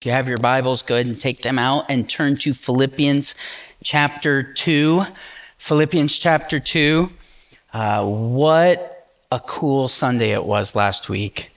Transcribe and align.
If 0.00 0.06
you 0.06 0.12
have 0.12 0.28
your 0.28 0.38
Bibles, 0.38 0.82
go 0.82 0.94
ahead 0.94 1.06
and 1.06 1.20
take 1.20 1.42
them 1.42 1.58
out 1.58 1.86
and 1.88 2.08
turn 2.08 2.36
to 2.36 2.54
Philippians 2.54 3.34
chapter 3.82 4.44
2. 4.44 5.04
Philippians 5.56 6.16
chapter 6.16 6.60
2. 6.60 7.10
Uh, 7.72 8.06
what 8.06 9.08
a 9.32 9.40
cool 9.40 9.88
Sunday 9.88 10.30
it 10.30 10.44
was 10.44 10.76
last 10.76 11.08
week. 11.08 11.50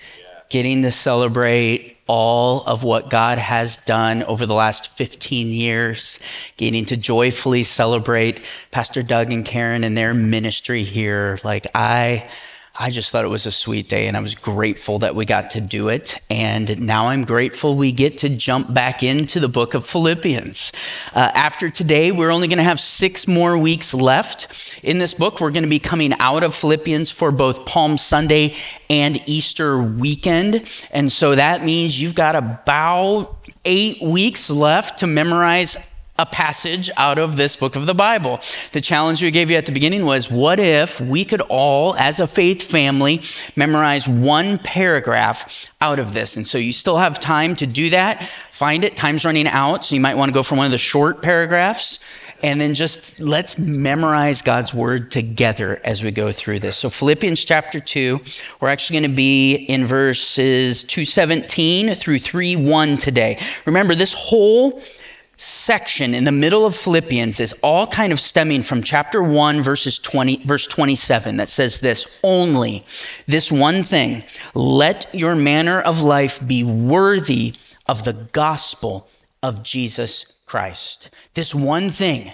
Getting 0.50 0.82
to 0.82 0.90
celebrate 0.90 1.98
all 2.08 2.64
of 2.64 2.84
what 2.84 3.12
God 3.12 3.38
has 3.38 3.78
done 3.78 4.24
over 4.24 4.48
the 4.48 4.56
last 4.56 4.92
15 4.94 5.50
years, 5.50 6.20
getting 6.58 6.86
to 6.86 6.98
joyfully 6.98 7.62
celebrate 7.62 8.42
Pastor 8.72 9.04
Doug 9.04 9.32
and 9.32 9.46
Karen 9.46 9.84
and 9.84 9.96
their 9.96 10.16
ministry 10.16 10.84
here. 10.84 11.38
Like, 11.44 11.68
I 11.76 12.28
I 12.82 12.90
just 12.90 13.12
thought 13.12 13.26
it 13.26 13.28
was 13.28 13.46
a 13.46 13.52
sweet 13.52 13.90
day 13.90 14.08
and 14.08 14.18
I 14.18 14.22
was 14.22 14.34
grateful 14.34 14.98
that 15.00 15.14
we 15.14 15.24
got 15.24 15.52
to 15.52 15.62
do 15.62 15.90
it. 15.90 16.18
And 16.32 16.82
now 16.82 17.10
I'm 17.10 17.26
grateful 17.26 17.76
we 17.76 17.92
get 17.92 18.18
to 18.20 18.30
jump 18.30 18.74
back 18.74 19.04
into 19.04 19.40
the 19.40 19.48
book 19.48 19.76
of 19.76 19.86
Philippians. 19.86 20.72
Uh, 21.14 21.30
after 21.36 21.70
today, 21.70 22.12
we're 22.12 22.32
only 22.32 22.48
going 22.48 22.58
to 22.58 22.64
have 22.64 22.80
six 22.80 23.28
more 23.28 23.56
weeks 23.56 23.94
left 23.94 24.80
in 24.82 24.98
this 24.98 25.14
book. 25.14 25.40
We're 25.40 25.52
going 25.52 25.62
to 25.62 25.70
be 25.70 25.78
coming 25.78 26.14
out 26.14 26.42
of 26.42 26.56
Philippians 26.56 27.12
for 27.12 27.32
both 27.32 27.68
Palm 27.68 28.00
Sunday 28.00 28.56
and 28.90 29.22
Easter 29.30 29.80
weekend. 29.80 30.68
And 30.90 31.12
so 31.12 31.36
that 31.36 31.64
means 31.64 32.02
you've 32.02 32.16
got 32.16 32.36
about 32.36 33.38
eight 33.64 34.02
weeks 34.02 34.50
left 34.50 34.98
to 35.00 35.08
memorize 35.08 35.78
a 36.20 36.26
passage 36.26 36.90
out 36.98 37.18
of 37.18 37.36
this 37.36 37.56
book 37.56 37.76
of 37.76 37.88
the 37.88 37.94
Bible. 37.94 38.40
The 38.74 38.82
challenge 38.82 39.24
we 39.24 39.32
gave 39.32 39.50
you 39.50 39.58
at 39.58 39.66
the 39.66 39.72
beginning 39.72 40.06
was 40.06 40.30
what 40.30 40.60
if 40.60 41.02
we 41.02 41.26
could 41.26 41.42
all, 41.42 41.96
as 41.96 42.20
a 42.20 42.28
faith 42.28 42.64
family, 42.64 43.22
memorize 43.56 44.08
one 44.08 44.58
paragraph 44.60 45.68
out 45.80 46.00
of 46.00 46.14
this? 46.14 46.38
And 46.38 46.46
so 46.46 46.58
you 46.58 46.74
still 46.74 46.98
have 46.98 47.20
time 47.20 47.56
to 47.58 47.66
do 47.66 47.90
that. 47.92 48.30
Find 48.52 48.84
it. 48.84 48.96
Time's 48.96 49.26
running 49.26 49.48
out. 49.48 49.86
So 49.86 49.96
you 49.96 50.02
might 50.02 50.18
want 50.18 50.30
to 50.30 50.34
go 50.34 50.44
for 50.44 50.56
one 50.56 50.66
of 50.66 50.72
the 50.72 50.78
short 50.78 51.22
paragraphs. 51.22 52.00
And 52.44 52.60
then 52.60 52.74
just 52.74 53.20
let's 53.20 53.60
memorize 53.60 54.42
God's 54.42 54.74
word 54.74 55.12
together 55.12 55.80
as 55.84 56.02
we 56.02 56.10
go 56.10 56.32
through 56.32 56.60
this. 56.60 56.76
So, 56.76 56.90
Philippians 56.90 57.46
chapter 57.46 57.80
2, 57.80 58.20
we're 58.60 58.70
actually 58.70 59.00
going 59.00 59.12
to 59.12 59.16
be 59.16 59.54
in 59.54 59.86
verses 59.86 60.84
217 60.84 61.94
through 61.94 62.18
3 62.18 62.56
1 62.56 62.98
today. 62.98 63.40
Remember, 63.66 63.94
this 63.94 64.14
whole 64.14 64.82
section 65.42 66.14
in 66.14 66.24
the 66.24 66.32
middle 66.32 66.68
of 66.68 66.76
Philippians 66.76 67.40
is 67.40 67.54
all 67.64 67.88
kind 67.88 68.14
of 68.14 68.20
stemming 68.20 68.62
from 68.62 68.84
chapter 68.84 69.24
1 69.24 69.64
verses 69.64 69.98
20 69.98 70.44
verse 70.46 70.68
27 70.68 71.38
that 71.38 71.50
says 71.50 71.80
this 71.80 72.06
only 72.22 72.86
this 73.26 73.52
one 73.52 73.84
thing 73.84 74.24
let 74.54 75.10
your 75.16 75.36
manner 75.36 75.82
of 75.82 76.04
life 76.04 76.46
be 76.46 76.64
worthy 76.64 77.56
of 77.88 78.04
the 78.04 78.14
gospel 78.14 79.10
of 79.42 79.64
Jesus 79.64 80.32
Christ. 80.46 81.10
This 81.34 81.56
one 81.56 81.90
thing 81.90 82.34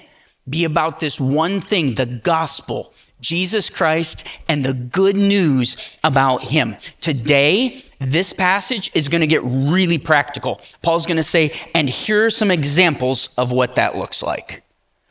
be 0.50 0.66
about 0.66 1.00
this 1.00 1.18
one 1.18 1.62
thing 1.62 1.96
the 1.96 2.06
gospel 2.06 2.94
Jesus 3.20 3.70
Christ 3.70 4.26
and 4.48 4.64
the 4.64 4.74
good 4.74 5.16
news 5.16 5.76
about 6.04 6.44
him. 6.44 6.76
Today, 7.02 7.84
this 8.00 8.34
passage 8.34 8.92
is 8.94 9.08
going 9.08 9.22
to 9.22 9.28
get 9.28 9.42
really 9.44 9.98
practical. 9.98 10.62
Paul's 10.82 11.06
going 11.06 11.18
to 11.18 11.24
say, 11.24 11.52
and 11.74 11.90
here 11.90 12.26
are 12.26 12.30
some 12.30 12.52
examples 12.52 13.30
of 13.38 13.52
what 13.52 13.76
that 13.76 13.96
looks 13.96 14.22
like. 14.22 14.64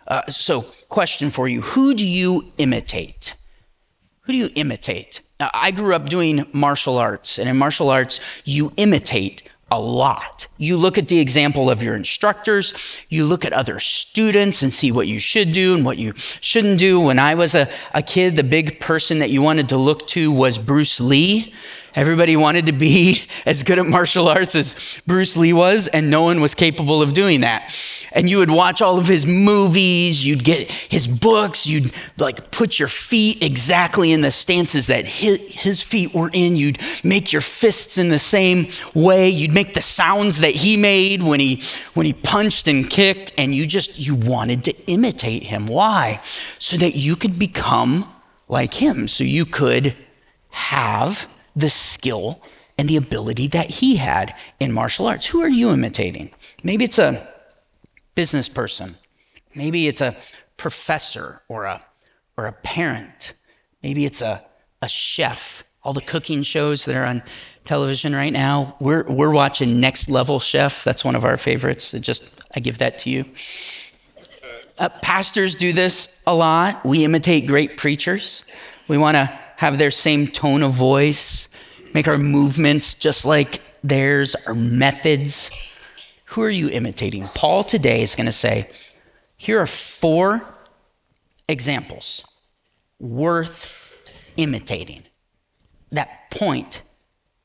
Uh, 0.06 0.22
so, 0.28 0.62
question 0.88 1.30
for 1.30 1.48
you 1.48 1.62
Who 1.62 1.94
do 1.94 2.06
you 2.06 2.52
imitate? 2.58 3.34
Who 4.22 4.32
do 4.32 4.38
you 4.38 4.50
imitate? 4.54 5.22
Now, 5.38 5.50
I 5.52 5.70
grew 5.70 5.94
up 5.94 6.08
doing 6.08 6.46
martial 6.52 6.96
arts, 6.96 7.38
and 7.38 7.48
in 7.48 7.58
martial 7.58 7.90
arts, 7.90 8.20
you 8.44 8.72
imitate 8.76 9.42
a 9.70 9.80
lot. 9.80 10.46
You 10.58 10.76
look 10.76 10.96
at 10.96 11.08
the 11.08 11.18
example 11.18 11.70
of 11.70 11.82
your 11.82 11.96
instructors, 11.96 13.00
you 13.08 13.24
look 13.24 13.44
at 13.44 13.52
other 13.52 13.80
students 13.80 14.62
and 14.62 14.72
see 14.72 14.92
what 14.92 15.08
you 15.08 15.18
should 15.18 15.52
do 15.52 15.74
and 15.74 15.84
what 15.84 15.98
you 15.98 16.12
shouldn't 16.16 16.78
do. 16.78 17.00
When 17.00 17.18
I 17.18 17.34
was 17.34 17.54
a, 17.56 17.68
a 17.92 18.00
kid, 18.00 18.36
the 18.36 18.44
big 18.44 18.78
person 18.78 19.18
that 19.18 19.30
you 19.30 19.42
wanted 19.42 19.68
to 19.70 19.76
look 19.76 20.06
to 20.08 20.30
was 20.30 20.58
Bruce 20.58 21.00
Lee. 21.00 21.52
Everybody 21.96 22.36
wanted 22.36 22.66
to 22.66 22.72
be 22.72 23.22
as 23.46 23.62
good 23.62 23.78
at 23.78 23.86
martial 23.86 24.28
arts 24.28 24.54
as 24.54 25.00
Bruce 25.06 25.34
Lee 25.38 25.54
was, 25.54 25.88
and 25.88 26.10
no 26.10 26.22
one 26.22 26.42
was 26.42 26.54
capable 26.54 27.00
of 27.00 27.14
doing 27.14 27.40
that. 27.40 27.74
And 28.12 28.28
you 28.28 28.38
would 28.38 28.50
watch 28.50 28.82
all 28.82 28.98
of 28.98 29.08
his 29.08 29.26
movies, 29.26 30.24
you'd 30.24 30.44
get 30.44 30.70
his 30.70 31.06
books, 31.06 31.66
you'd 31.66 31.92
like 32.18 32.50
put 32.50 32.78
your 32.78 32.88
feet 32.88 33.42
exactly 33.42 34.12
in 34.12 34.20
the 34.20 34.30
stances 34.30 34.88
that 34.88 35.06
his 35.06 35.82
feet 35.82 36.14
were 36.14 36.30
in. 36.34 36.56
You'd 36.56 36.78
make 37.02 37.32
your 37.32 37.42
fists 37.42 37.96
in 37.96 38.10
the 38.10 38.18
same 38.18 38.68
way. 38.94 39.30
You'd 39.30 39.54
make 39.54 39.72
the 39.72 39.82
sounds 39.82 40.40
that 40.40 40.54
he 40.54 40.76
made 40.76 41.22
when 41.22 41.40
he 41.40 41.62
when 41.94 42.04
he 42.04 42.12
punched 42.12 42.68
and 42.68 42.88
kicked, 42.90 43.32
and 43.38 43.54
you 43.54 43.66
just 43.66 43.98
you 43.98 44.14
wanted 44.14 44.64
to 44.64 44.76
imitate 44.86 45.44
him. 45.44 45.66
Why? 45.66 46.20
So 46.58 46.76
that 46.76 46.94
you 46.94 47.16
could 47.16 47.38
become 47.38 48.06
like 48.48 48.74
him. 48.74 49.08
So 49.08 49.24
you 49.24 49.46
could 49.46 49.96
have 50.50 51.26
the 51.56 51.70
skill 51.70 52.42
and 52.78 52.88
the 52.88 52.96
ability 52.96 53.48
that 53.48 53.70
he 53.70 53.96
had 53.96 54.34
in 54.60 54.70
martial 54.70 55.06
arts. 55.06 55.26
Who 55.26 55.40
are 55.40 55.48
you 55.48 55.70
imitating? 55.70 56.30
Maybe 56.62 56.84
it's 56.84 56.98
a 56.98 57.26
business 58.14 58.48
person. 58.48 58.96
Maybe 59.54 59.88
it's 59.88 60.02
a 60.02 60.14
professor 60.58 61.40
or 61.48 61.64
a, 61.64 61.82
or 62.36 62.46
a 62.46 62.52
parent. 62.52 63.32
Maybe 63.82 64.04
it's 64.04 64.20
a, 64.20 64.44
a 64.82 64.88
chef. 64.88 65.64
All 65.82 65.94
the 65.94 66.02
cooking 66.02 66.42
shows 66.42 66.84
that 66.84 66.94
are 66.94 67.04
on 67.04 67.22
television 67.64 68.14
right 68.14 68.32
now, 68.32 68.76
we're, 68.78 69.04
we're 69.04 69.32
watching 69.32 69.80
Next 69.80 70.10
Level 70.10 70.38
Chef. 70.38 70.84
That's 70.84 71.04
one 71.04 71.16
of 71.16 71.24
our 71.24 71.36
favorites. 71.36 71.94
It 71.94 72.00
just, 72.00 72.42
I 72.54 72.60
give 72.60 72.78
that 72.78 72.98
to 73.00 73.10
you. 73.10 73.24
Uh, 74.78 74.90
pastors 75.00 75.54
do 75.54 75.72
this 75.72 76.20
a 76.26 76.34
lot. 76.34 76.84
We 76.84 77.04
imitate 77.04 77.46
great 77.46 77.78
preachers. 77.78 78.44
We 78.88 78.98
want 78.98 79.16
to 79.16 79.38
have 79.56 79.78
their 79.78 79.90
same 79.90 80.26
tone 80.28 80.62
of 80.62 80.72
voice, 80.72 81.48
make 81.94 82.08
our 82.08 82.18
movements 82.18 82.94
just 82.94 83.24
like 83.24 83.60
theirs, 83.82 84.34
our 84.46 84.54
methods. 84.54 85.50
Who 86.26 86.42
are 86.42 86.50
you 86.50 86.68
imitating? 86.68 87.24
Paul 87.28 87.64
today 87.64 88.02
is 88.02 88.14
going 88.14 88.26
to 88.26 88.32
say, 88.32 88.70
here 89.36 89.60
are 89.60 89.66
four 89.66 90.46
examples 91.48 92.24
worth 92.98 93.70
imitating 94.36 95.04
that 95.90 96.30
point 96.30 96.82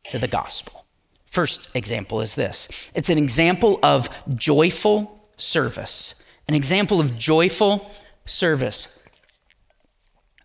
to 0.10 0.18
the 0.18 0.28
gospel. 0.28 0.86
First 1.26 1.74
example 1.76 2.20
is 2.22 2.36
this 2.36 2.92
it's 2.94 3.10
an 3.10 3.18
example 3.18 3.80
of 3.84 4.10
joyful 4.36 5.30
service. 5.38 6.16
An 6.48 6.56
example 6.56 7.00
of 7.00 7.18
joyful 7.18 7.90
service. 8.26 9.00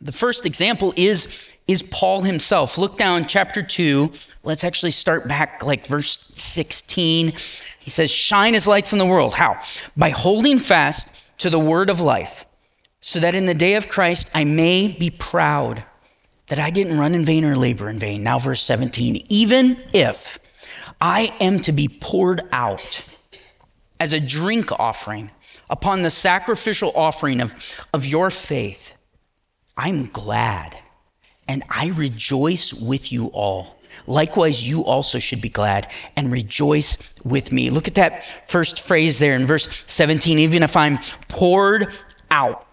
The 0.00 0.12
first 0.12 0.46
example 0.46 0.92
is 0.96 1.48
is 1.66 1.82
Paul 1.82 2.22
himself. 2.22 2.78
Look 2.78 2.96
down 2.96 3.26
chapter 3.26 3.62
2. 3.62 4.12
Let's 4.44 4.64
actually 4.64 4.92
start 4.92 5.26
back 5.26 5.62
like 5.64 5.86
verse 5.86 6.30
16. 6.34 7.32
He 7.80 7.90
says, 7.90 8.10
Shine 8.10 8.54
as 8.54 8.68
lights 8.68 8.92
in 8.92 8.98
the 8.98 9.06
world. 9.06 9.34
How? 9.34 9.60
By 9.96 10.10
holding 10.10 10.58
fast 10.58 11.22
to 11.38 11.50
the 11.50 11.58
word 11.58 11.90
of 11.90 12.00
life, 12.00 12.46
so 13.00 13.20
that 13.20 13.34
in 13.34 13.46
the 13.46 13.54
day 13.54 13.74
of 13.74 13.88
Christ 13.88 14.30
I 14.34 14.44
may 14.44 14.88
be 14.88 15.10
proud 15.10 15.84
that 16.48 16.58
I 16.58 16.70
didn't 16.70 16.98
run 16.98 17.14
in 17.14 17.24
vain 17.24 17.44
or 17.44 17.56
labor 17.56 17.90
in 17.90 17.98
vain. 17.98 18.22
Now, 18.22 18.38
verse 18.38 18.62
17. 18.62 19.26
Even 19.28 19.82
if 19.92 20.38
I 21.00 21.34
am 21.40 21.60
to 21.60 21.72
be 21.72 21.88
poured 21.88 22.42
out 22.52 23.04
as 23.98 24.12
a 24.12 24.20
drink 24.20 24.70
offering 24.78 25.30
upon 25.68 26.02
the 26.02 26.10
sacrificial 26.10 26.92
offering 26.94 27.40
of, 27.40 27.74
of 27.92 28.06
your 28.06 28.30
faith, 28.30 28.94
I'm 29.76 30.06
glad 30.06 30.78
and 31.48 31.62
I 31.68 31.88
rejoice 31.88 32.72
with 32.72 33.12
you 33.12 33.26
all. 33.28 33.76
Likewise, 34.06 34.66
you 34.66 34.84
also 34.84 35.18
should 35.18 35.40
be 35.40 35.48
glad 35.48 35.88
and 36.16 36.30
rejoice 36.30 36.96
with 37.24 37.50
me. 37.50 37.70
Look 37.70 37.88
at 37.88 37.96
that 37.96 38.32
first 38.48 38.80
phrase 38.80 39.18
there 39.18 39.34
in 39.34 39.46
verse 39.46 39.84
17. 39.86 40.38
Even 40.38 40.62
if 40.62 40.76
I'm 40.76 40.98
poured 41.28 41.92
out 42.30 42.66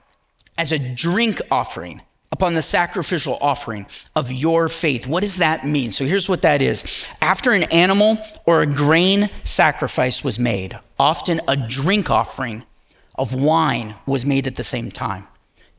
as 0.57 0.71
a 0.71 0.79
drink 0.79 1.41
offering 1.49 2.01
upon 2.31 2.55
the 2.55 2.61
sacrificial 2.61 3.37
offering 3.41 3.85
of 4.15 4.31
your 4.31 4.67
faith. 4.67 5.05
What 5.05 5.21
does 5.21 5.37
that 5.37 5.67
mean? 5.67 5.91
So 5.91 6.03
here's 6.05 6.27
what 6.27 6.41
that 6.41 6.63
is. 6.63 7.07
After 7.21 7.51
an 7.51 7.63
animal 7.63 8.17
or 8.45 8.61
a 8.61 8.65
grain 8.65 9.29
sacrifice 9.43 10.23
was 10.23 10.39
made, 10.39 10.77
often 10.97 11.41
a 11.47 11.55
drink 11.55 12.09
offering 12.09 12.63
of 13.15 13.35
wine 13.35 13.93
was 14.07 14.25
made 14.25 14.47
at 14.47 14.55
the 14.55 14.63
same 14.63 14.89
time. 14.89 15.27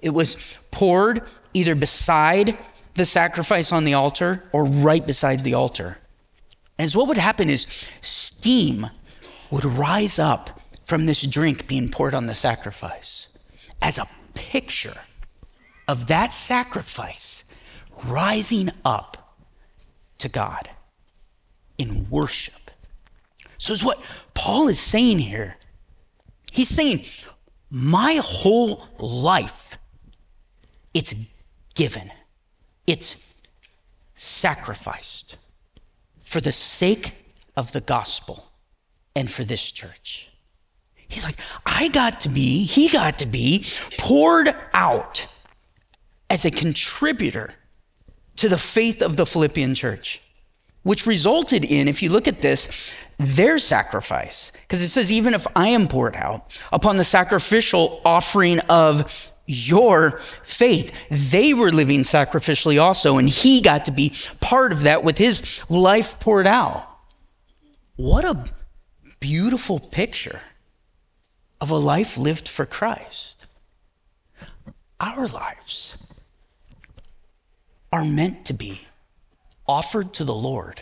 It 0.01 0.11
was 0.11 0.57
poured 0.71 1.23
either 1.55 1.75
beside 1.75 2.57
the 2.95 3.05
sacrifice 3.05 3.73
on 3.73 3.85
the 3.85 3.95
altar 3.95 4.45
or 4.53 4.65
right 4.65 5.07
beside 5.07 5.45
the 5.45 5.55
altar. 5.55 5.99
And 6.79 6.91
so 6.91 7.01
what 7.01 7.09
would 7.09 7.19
happen 7.19 7.49
is 7.49 7.67
steam 8.03 8.89
would 9.51 9.65
rise 9.65 10.19
up 10.19 10.61
from 10.87 11.07
this 11.07 11.23
drink 11.23 11.67
being 11.67 11.91
poured 11.91 12.15
on 12.15 12.27
the 12.27 12.35
sacrifice 12.35 13.29
as 13.81 13.99
a 13.99 14.07
picture 14.35 14.97
of 15.87 16.07
that 16.07 16.33
sacrifice 16.33 17.45
rising 18.05 18.71
up 18.85 19.37
to 20.19 20.29
God 20.29 20.71
in 21.79 22.09
worship. 22.11 22.71
So, 23.59 23.73
it's 23.73 23.83
what 23.85 24.01
Paul 24.35 24.69
is 24.69 24.81
saying 24.81 25.21
here. 25.21 25.57
He's 26.53 26.69
saying, 26.69 27.05
my 27.71 28.21
whole 28.23 28.87
life, 28.99 29.79
it's 30.93 31.15
given, 31.75 32.11
it's 32.87 33.25
sacrificed 34.15 35.37
for 36.21 36.41
the 36.41 36.53
sake 36.53 37.15
of 37.57 37.73
the 37.73 37.81
gospel 37.81 38.47
and 39.15 39.31
for 39.31 39.45
this 39.45 39.71
church. 39.71 40.29
He's 41.09 41.25
like, 41.25 41.37
I 41.65 41.89
got 41.89 42.21
to 42.21 42.29
be, 42.29 42.65
he 42.65 42.89
got 42.89 43.19
to 43.19 43.27
be 43.27 43.65
poured 43.99 44.55
out 44.73 45.27
as 46.29 46.45
a 46.45 46.51
contributor 46.51 47.55
to 48.37 48.49
the 48.49 48.59
faith 48.59 49.01
of 49.03 49.17
the 49.17 49.27
Philippian 49.27 49.75
church, 49.75 50.21
which 50.83 51.07
resulted 51.07 51.65
in, 51.65 51.87
if 51.87 52.03
you 52.03 52.11
look 52.11 52.27
at 52.27 52.43
this, 52.43 52.93
their 53.19 53.59
sacrifice. 53.59 54.51
Because 54.63 54.83
it 54.83 54.89
says, 54.89 55.13
even 55.13 55.35
if 55.35 55.47
I 55.55 55.69
am 55.69 55.87
poured 55.87 56.17
out 56.17 56.61
upon 56.73 56.97
the 56.97 57.05
sacrificial 57.05 58.01
offering 58.05 58.59
of 58.61 59.33
your 59.47 60.19
faith, 60.43 60.93
they 61.11 61.53
were 61.53 61.71
living 61.71 62.01
sacrificially 62.01 62.81
also, 62.81 63.19
and 63.19 63.29
he 63.29 63.61
got 63.61 63.85
to 63.85 63.91
be 63.91 64.15
part 64.41 64.73
of 64.73 64.83
that 64.83 65.05
with 65.05 65.19
his 65.19 65.61
life 65.69 66.19
poured 66.19 66.47
out. 66.47 66.89
What 67.97 68.25
a 68.25 68.47
beautiful 69.21 69.79
picture 69.79 70.41
of 71.61 71.71
a 71.71 71.77
life 71.77 72.19
lived 72.19 72.49
for 72.49 72.67
Christ. 72.67 73.47
Our 74.99 75.27
lives 75.29 75.99
are 77.93 78.05
meant 78.05 78.47
to 78.47 78.53
be 78.53 78.83
offered 79.67 80.13
to 80.15 80.25
the 80.25 80.35
Lord 80.35 80.81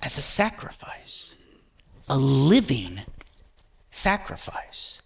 as 0.00 0.16
a 0.16 0.22
sacrifice, 0.22 1.34
a 2.08 2.16
living 2.16 3.02
sacrifice. 3.90 5.01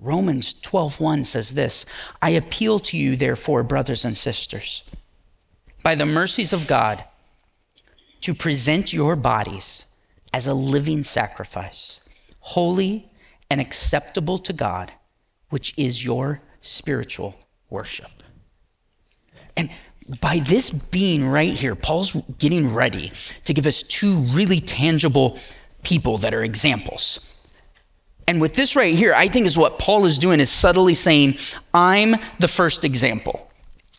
Romans 0.00 0.54
12:1 0.54 1.26
says 1.26 1.54
this, 1.54 1.84
I 2.22 2.30
appeal 2.30 2.78
to 2.80 2.96
you 2.96 3.16
therefore 3.16 3.62
brothers 3.62 4.04
and 4.04 4.16
sisters 4.16 4.82
by 5.82 5.94
the 5.94 6.06
mercies 6.06 6.52
of 6.52 6.66
God 6.66 7.04
to 8.20 8.34
present 8.34 8.92
your 8.92 9.16
bodies 9.16 9.84
as 10.32 10.46
a 10.46 10.54
living 10.54 11.02
sacrifice, 11.02 12.00
holy 12.40 13.10
and 13.50 13.60
acceptable 13.60 14.38
to 14.38 14.52
God, 14.52 14.92
which 15.50 15.74
is 15.76 16.04
your 16.04 16.42
spiritual 16.60 17.36
worship. 17.70 18.22
And 19.56 19.70
by 20.20 20.38
this 20.38 20.70
being 20.70 21.28
right 21.28 21.52
here, 21.52 21.74
Paul's 21.74 22.12
getting 22.38 22.72
ready 22.72 23.12
to 23.44 23.54
give 23.54 23.66
us 23.66 23.82
two 23.82 24.20
really 24.20 24.60
tangible 24.60 25.38
people 25.82 26.18
that 26.18 26.34
are 26.34 26.44
examples. 26.44 27.20
And 28.28 28.42
with 28.42 28.52
this 28.52 28.76
right 28.76 28.94
here, 28.94 29.14
I 29.14 29.26
think 29.26 29.46
is 29.46 29.56
what 29.56 29.78
Paul 29.78 30.04
is 30.04 30.18
doing 30.18 30.38
is 30.38 30.50
subtly 30.50 30.92
saying, 30.92 31.38
I'm 31.72 32.14
the 32.38 32.46
first 32.46 32.84
example. 32.84 33.50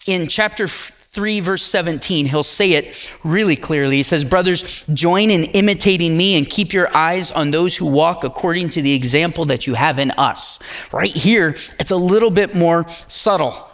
In 0.05 0.27
chapter 0.27 0.67
3, 0.67 1.39
verse 1.39 1.63
17, 1.63 2.27
he'll 2.27 2.43
say 2.43 2.73
it 2.73 3.11
really 3.23 3.55
clearly. 3.55 3.95
He 3.95 4.03
says, 4.03 4.23
Brothers, 4.23 4.85
join 4.93 5.31
in 5.31 5.45
imitating 5.45 6.15
me 6.15 6.37
and 6.37 6.47
keep 6.47 6.73
your 6.73 6.95
eyes 6.95 7.31
on 7.31 7.49
those 7.49 7.75
who 7.75 7.87
walk 7.87 8.23
according 8.23 8.69
to 8.69 8.83
the 8.83 8.93
example 8.93 9.45
that 9.45 9.65
you 9.65 9.73
have 9.73 9.97
in 9.97 10.11
us. 10.11 10.59
Right 10.91 11.15
here, 11.15 11.55
it's 11.79 11.89
a 11.89 11.97
little 11.97 12.29
bit 12.29 12.53
more 12.53 12.87
subtle. 13.07 13.67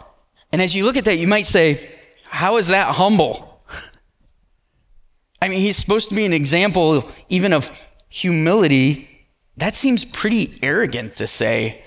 And 0.52 0.62
as 0.62 0.74
you 0.74 0.86
look 0.86 0.96
at 0.96 1.04
that, 1.04 1.18
you 1.18 1.28
might 1.28 1.44
say, 1.44 1.90
how 2.24 2.56
is 2.56 2.68
that 2.68 2.94
humble? 2.94 3.60
I 5.42 5.48
mean, 5.48 5.60
he's 5.60 5.76
supposed 5.76 6.08
to 6.08 6.14
be 6.14 6.24
an 6.24 6.32
example 6.32 7.10
even 7.28 7.52
of 7.52 7.70
humility. 8.08 9.15
That 9.56 9.74
seems 9.74 10.04
pretty 10.04 10.58
arrogant 10.62 11.16
to 11.16 11.26
say, 11.26 11.82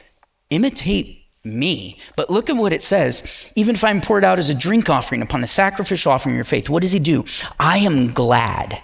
imitate 0.49 1.25
me. 1.43 1.99
But 2.15 2.29
look 2.29 2.49
at 2.49 2.55
what 2.55 2.73
it 2.73 2.83
says. 2.83 3.51
Even 3.55 3.75
if 3.75 3.83
I'm 3.83 4.01
poured 4.01 4.23
out 4.23 4.39
as 4.39 4.49
a 4.49 4.55
drink 4.55 4.89
offering 4.89 5.21
upon 5.21 5.41
the 5.41 5.47
sacrificial 5.47 6.11
offering 6.11 6.35
of 6.35 6.37
your 6.37 6.43
faith, 6.43 6.69
what 6.69 6.81
does 6.81 6.91
he 6.91 6.99
do? 6.99 7.25
I 7.59 7.77
am 7.79 8.11
glad 8.11 8.81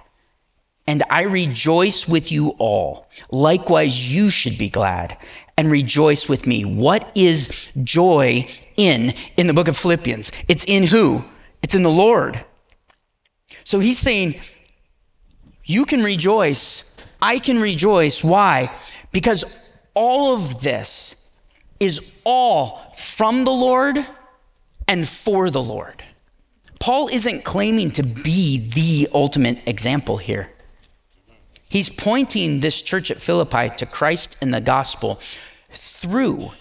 and 0.88 1.04
I 1.10 1.24
rejoice 1.24 2.08
with 2.08 2.32
you 2.32 2.50
all. 2.60 3.08
Likewise, 3.32 4.14
you 4.14 4.30
should 4.30 4.58
be 4.58 4.70
glad 4.70 5.18
and 5.58 5.72
rejoice 5.72 6.30
with 6.30 6.46
me. 6.46 6.64
What 6.64 7.12
is 7.16 7.70
joy 7.84 8.48
in 8.78 9.14
in 9.38 9.48
the 9.48 9.54
book 9.54 9.68
of 9.68 9.78
Philippians? 9.78 10.32
It's 10.48 10.66
in 10.66 10.88
who? 10.88 11.24
It's 11.64 11.76
in 11.76 11.84
the 11.84 11.90
Lord. 11.90 12.46
So 13.64 13.80
he's 13.80 13.98
saying, 13.98 14.40
You 15.64 15.86
can 15.86 16.04
rejoice. 16.04 16.95
I 17.22 17.40
can 17.40 17.60
rejoice. 17.60 18.24
Why? 18.24 18.72
Because 19.12 19.46
all 19.94 20.36
of 20.36 20.62
this 20.62 21.30
is 21.80 22.12
all 22.24 22.94
from 22.96 23.44
the 23.44 23.52
Lord 23.52 24.06
and 24.88 25.08
for 25.08 25.50
the 25.50 25.62
Lord. 25.62 26.04
Paul 26.80 27.08
isn't 27.08 27.44
claiming 27.44 27.92
to 27.92 28.04
be 28.04 28.60
the 28.60 29.10
ultimate 29.14 29.60
example 29.66 30.18
here. 30.18 30.52
He's 31.68 31.90
pointing 31.90 32.60
this 32.60 32.82
church 32.82 33.10
at 33.10 33.20
Philippi 33.20 33.70
to 33.78 33.86
Christ 33.86 34.38
and 34.42 34.54
the 34.54 34.62
gospel 34.62 35.20
through 35.72 36.52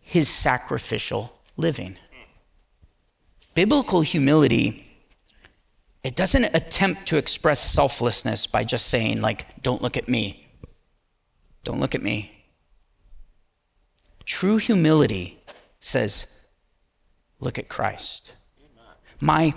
his 0.00 0.28
sacrificial 0.28 1.32
living. 1.56 1.96
Biblical 3.54 4.02
humility, 4.02 4.89
it 6.02 6.16
doesn't 6.16 6.44
attempt 6.44 7.06
to 7.06 7.16
express 7.16 7.60
selflessness 7.60 8.46
by 8.46 8.64
just 8.64 8.86
saying, 8.86 9.20
like, 9.20 9.62
don't 9.62 9.82
look 9.82 9.96
at 9.96 10.08
me. 10.08 10.46
Don't 11.62 11.80
look 11.80 11.94
at 11.94 12.02
me. 12.02 12.32
True 14.24 14.56
humility 14.56 15.42
says, 15.80 16.40
look 17.38 17.58
at 17.58 17.68
Christ. 17.68 18.32
My 19.20 19.52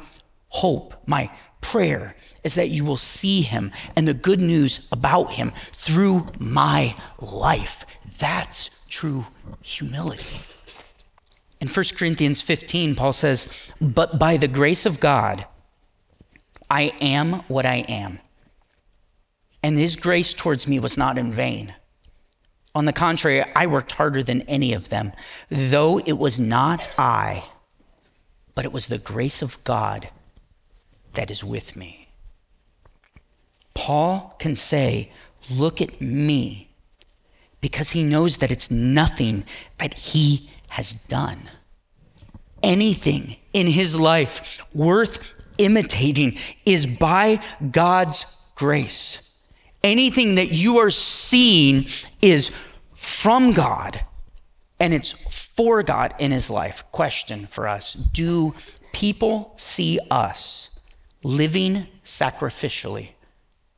hope, 0.49 0.95
my 1.07 1.31
prayer 1.61 2.15
is 2.43 2.55
that 2.55 2.69
you 2.69 2.83
will 2.83 2.97
see 2.97 3.41
him 3.41 3.71
and 3.95 4.07
the 4.07 4.13
good 4.13 4.41
news 4.41 4.87
about 4.91 5.33
him 5.33 5.53
through 5.71 6.27
my 6.37 6.95
life. 7.19 7.85
That's 8.19 8.69
true 8.89 9.25
humility. 9.61 10.41
In 11.61 11.69
1 11.69 11.85
Corinthians 11.95 12.41
15, 12.41 12.95
Paul 12.95 13.13
says, 13.13 13.69
But 13.79 14.19
by 14.19 14.35
the 14.35 14.49
grace 14.49 14.85
of 14.85 14.99
God, 14.99 15.45
I 16.73 16.91
am 17.01 17.33
what 17.47 17.67
I 17.67 17.85
am. 17.87 18.17
And 19.61 19.77
his 19.77 19.95
grace 19.95 20.33
towards 20.33 20.67
me 20.67 20.79
was 20.79 20.97
not 20.97 21.19
in 21.19 21.31
vain. 21.31 21.75
On 22.73 22.85
the 22.85 22.91
contrary, 22.91 23.43
I 23.55 23.67
worked 23.67 23.91
harder 23.91 24.23
than 24.23 24.41
any 24.43 24.73
of 24.73 24.89
them, 24.89 25.11
though 25.49 25.99
it 25.99 26.13
was 26.13 26.39
not 26.39 26.91
I, 26.97 27.43
but 28.55 28.65
it 28.65 28.71
was 28.71 28.87
the 28.87 28.97
grace 28.97 29.43
of 29.43 29.63
God 29.63 30.09
that 31.13 31.29
is 31.29 31.43
with 31.43 31.75
me. 31.75 32.07
Paul 33.75 34.35
can 34.39 34.55
say, 34.55 35.11
Look 35.51 35.79
at 35.79 36.01
me, 36.01 36.71
because 37.61 37.91
he 37.91 38.01
knows 38.01 38.37
that 38.37 38.49
it's 38.49 38.71
nothing 38.71 39.43
that 39.77 39.93
he 39.93 40.49
has 40.69 40.93
done. 40.93 41.51
Anything 42.63 43.35
in 43.53 43.67
his 43.67 43.99
life 43.99 44.65
worth 44.73 45.35
imitating 45.57 46.37
is 46.65 46.85
by 46.85 47.39
God's 47.71 48.37
grace. 48.55 49.31
Anything 49.83 50.35
that 50.35 50.51
you 50.51 50.77
are 50.77 50.89
seeing 50.89 51.85
is 52.21 52.51
from 52.95 53.51
God 53.51 54.05
and 54.79 54.93
it's 54.93 55.11
for 55.11 55.83
God 55.83 56.13
in 56.19 56.31
his 56.31 56.49
life. 56.49 56.83
Question 56.91 57.47
for 57.47 57.67
us 57.67 57.93
Do 57.93 58.55
people 58.91 59.53
see 59.57 59.99
us 60.09 60.69
living 61.23 61.87
sacrificially 62.03 63.09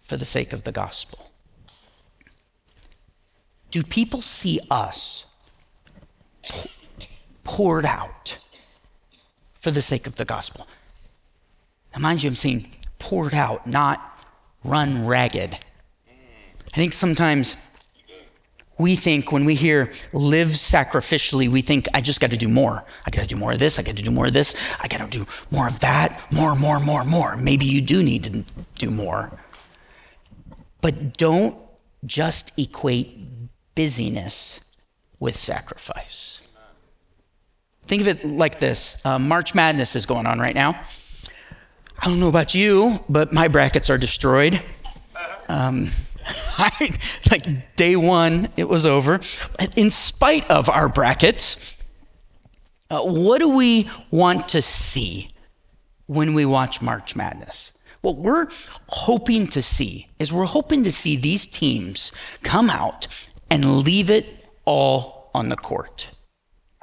for 0.02 0.18
the 0.18 0.26
sake 0.26 0.54
of 0.54 0.64
the 0.64 0.72
gospel? 0.72 1.32
Do 3.72 3.84
people 3.84 4.22
see 4.22 4.60
us 4.72 5.26
poured 7.46 7.86
out 7.86 8.40
for 9.62 9.72
the 9.72 9.82
sake 9.82 10.06
of 10.06 10.18
the 10.18 10.26
gospel. 10.26 10.68
Mind 11.98 12.24
you, 12.24 12.30
I'm 12.30 12.36
saying 12.36 12.72
poured 13.00 13.34
out, 13.34 13.66
not 13.66 14.22
run 14.64 15.06
ragged. 15.06 15.58
I 16.74 16.76
think 16.76 16.94
sometimes 16.94 17.56
we 18.78 18.96
think 18.96 19.32
when 19.32 19.46
we 19.46 19.56
hear 19.56 19.92
live 20.12 20.50
sacrificially, 20.50 21.50
we 21.50 21.62
think, 21.62 21.88
I 21.94 22.02
just 22.02 22.20
got 22.20 22.32
to 22.32 22.38
do 22.38 22.50
more. 22.50 22.84
I 23.06 23.10
got 23.10 23.22
to 23.22 23.28
do 23.28 23.38
more 23.38 23.54
of 23.54 23.60
this. 23.60 23.80
I 23.80 23.84
got 23.84 23.96
to 23.96 24.04
do 24.04 24.12
more 24.12 24.26
of 24.26 24.34
this. 24.34 24.56
I 24.82 24.88
got 24.88 24.98
to 25.00 25.08
do 25.08 25.26
more 25.50 25.68
of 25.68 25.80
that. 25.80 26.22
More, 26.32 26.56
more, 26.56 26.80
more, 26.80 27.06
more. 27.06 27.38
Maybe 27.38 27.66
you 27.66 27.82
do 27.82 28.04
need 28.04 28.26
to 28.26 28.44
do 28.78 28.92
more. 28.92 29.32
But 30.82 31.18
don't 31.18 31.58
just 32.06 32.52
equate 32.60 33.18
busyness 33.76 34.76
with 35.20 35.36
sacrifice. 35.36 36.42
Think 37.88 38.02
of 38.02 38.08
it 38.08 38.26
like 38.26 38.60
this 38.60 39.04
uh, 39.06 39.20
March 39.20 39.56
Madness 39.56 39.96
is 39.96 40.06
going 40.06 40.26
on 40.26 40.40
right 40.40 40.56
now. 40.56 40.80
I 42.06 42.10
don't 42.10 42.20
know 42.20 42.30
about 42.30 42.54
you, 42.54 43.04
but 43.10 43.34
my 43.34 43.48
brackets 43.48 43.90
are 43.90 43.98
destroyed. 43.98 44.62
Um, 45.50 45.90
like 47.32 47.76
day 47.76 47.96
one, 47.96 48.50
it 48.56 48.70
was 48.70 48.86
over. 48.86 49.20
In 49.76 49.90
spite 49.90 50.48
of 50.48 50.70
our 50.70 50.88
brackets, 50.88 51.76
uh, 52.92 53.02
what 53.02 53.40
do 53.40 53.58
we 53.58 53.90
want 54.12 54.50
to 54.50 54.62
see 54.62 55.30
when 56.06 56.36
we 56.36 56.46
watch 56.46 56.80
March 56.80 57.16
Madness? 57.16 57.72
What 58.02 58.18
we're 58.18 58.50
hoping 58.88 59.48
to 59.48 59.64
see 59.64 60.10
is 60.20 60.32
we're 60.32 60.46
hoping 60.46 60.84
to 60.84 60.92
see 60.92 61.16
these 61.16 61.48
teams 61.48 62.12
come 62.44 62.70
out 62.70 63.08
and 63.50 63.80
leave 63.80 64.12
it 64.12 64.48
all 64.64 65.32
on 65.34 65.50
the 65.50 65.56
court. 65.56 66.12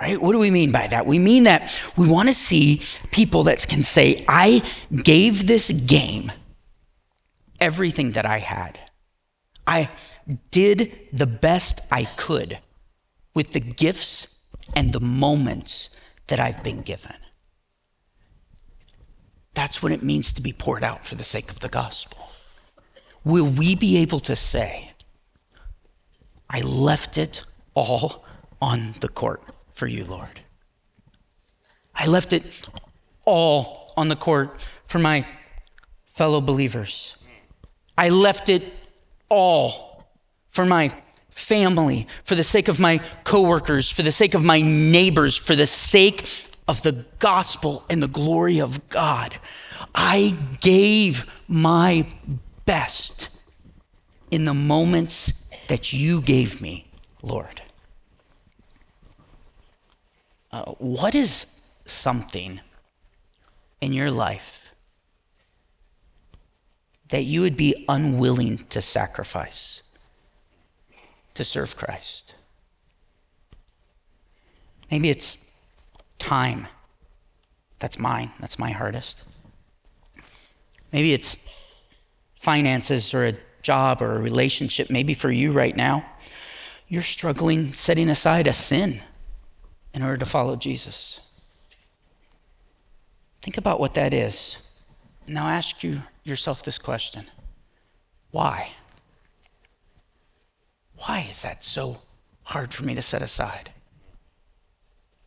Right? 0.02 0.20
What 0.20 0.32
do 0.32 0.40
we 0.40 0.50
mean 0.50 0.72
by 0.72 0.88
that? 0.88 1.06
We 1.06 1.20
mean 1.20 1.44
that 1.44 1.80
we 1.96 2.08
want 2.08 2.28
to 2.28 2.34
see 2.34 2.82
people 3.12 3.44
that 3.44 3.64
can 3.68 3.84
say, 3.84 4.24
I 4.26 4.68
gave 4.92 5.46
this 5.46 5.70
game 5.70 6.32
everything 7.60 8.10
that 8.12 8.26
I 8.26 8.38
had. 8.38 8.80
I 9.64 9.90
did 10.50 10.92
the 11.12 11.28
best 11.28 11.82
I 11.92 12.06
could 12.06 12.58
with 13.32 13.52
the 13.52 13.60
gifts 13.60 14.40
and 14.74 14.92
the 14.92 14.98
moments 14.98 15.96
that 16.26 16.40
I've 16.40 16.64
been 16.64 16.82
given. 16.82 17.14
That's 19.54 19.84
what 19.84 19.92
it 19.92 20.02
means 20.02 20.32
to 20.32 20.42
be 20.42 20.52
poured 20.52 20.82
out 20.82 21.06
for 21.06 21.14
the 21.14 21.22
sake 21.22 21.48
of 21.48 21.60
the 21.60 21.68
gospel. 21.68 22.30
Will 23.22 23.46
we 23.46 23.76
be 23.76 23.98
able 23.98 24.18
to 24.18 24.34
say, 24.34 24.94
I 26.50 26.60
left 26.62 27.16
it 27.16 27.44
all 27.74 28.24
on 28.60 28.94
the 28.98 29.08
court 29.08 29.42
for 29.82 29.88
you, 29.88 30.04
Lord? 30.04 30.38
I 31.92 32.06
left 32.06 32.32
it 32.32 32.62
all 33.24 33.92
on 33.96 34.06
the 34.06 34.14
court 34.14 34.64
for 34.86 35.00
my 35.00 35.26
fellow 36.04 36.40
believers. 36.40 37.16
I 37.98 38.10
left 38.10 38.48
it 38.48 38.62
all 39.28 40.06
for 40.50 40.64
my 40.64 40.96
family, 41.30 42.06
for 42.22 42.36
the 42.36 42.44
sake 42.44 42.68
of 42.68 42.78
my 42.78 43.00
coworkers, 43.24 43.90
for 43.90 44.02
the 44.02 44.12
sake 44.12 44.34
of 44.34 44.44
my 44.44 44.60
neighbors, 44.60 45.36
for 45.36 45.56
the 45.56 45.66
sake 45.66 46.46
of 46.68 46.82
the 46.82 47.04
gospel 47.18 47.84
and 47.90 48.00
the 48.00 48.06
glory 48.06 48.60
of 48.60 48.88
God. 48.88 49.36
I 49.96 50.36
gave 50.60 51.26
my 51.48 52.06
best 52.66 53.30
in 54.30 54.44
the 54.44 54.54
moments 54.54 55.44
that 55.66 55.92
you 55.92 56.22
gave 56.22 56.62
me, 56.62 56.86
Lord. 57.20 57.62
Uh, 60.52 60.64
what 60.78 61.14
is 61.14 61.62
something 61.86 62.60
in 63.80 63.92
your 63.92 64.10
life 64.10 64.70
that 67.08 67.22
you 67.22 67.40
would 67.40 67.56
be 67.56 67.84
unwilling 67.88 68.58
to 68.68 68.82
sacrifice 68.82 69.82
to 71.34 71.42
serve 71.42 71.76
Christ? 71.76 72.34
Maybe 74.90 75.08
it's 75.08 75.42
time. 76.18 76.66
That's 77.78 77.98
mine. 77.98 78.30
That's 78.38 78.58
my 78.58 78.70
hardest. 78.70 79.24
Maybe 80.92 81.14
it's 81.14 81.38
finances 82.36 83.14
or 83.14 83.26
a 83.26 83.34
job 83.62 84.02
or 84.02 84.16
a 84.16 84.20
relationship. 84.20 84.90
Maybe 84.90 85.14
for 85.14 85.32
you 85.32 85.52
right 85.52 85.74
now, 85.74 86.04
you're 86.88 87.02
struggling 87.02 87.72
setting 87.72 88.10
aside 88.10 88.46
a 88.46 88.52
sin 88.52 89.00
in 89.94 90.02
order 90.02 90.16
to 90.18 90.26
follow 90.26 90.56
Jesus. 90.56 91.20
Think 93.42 93.56
about 93.56 93.80
what 93.80 93.94
that 93.94 94.14
is. 94.14 94.56
Now 95.26 95.48
ask 95.48 95.82
you 95.82 96.02
yourself 96.24 96.62
this 96.62 96.78
question. 96.78 97.26
Why? 98.30 98.72
Why 100.96 101.26
is 101.28 101.42
that 101.42 101.62
so 101.62 101.98
hard 102.44 102.72
for 102.72 102.84
me 102.84 102.94
to 102.94 103.02
set 103.02 103.22
aside? 103.22 103.70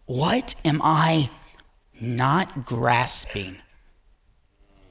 What 0.06 0.56
am 0.64 0.82
I 0.84 1.30
not 2.02 2.66
grasping 2.66 3.58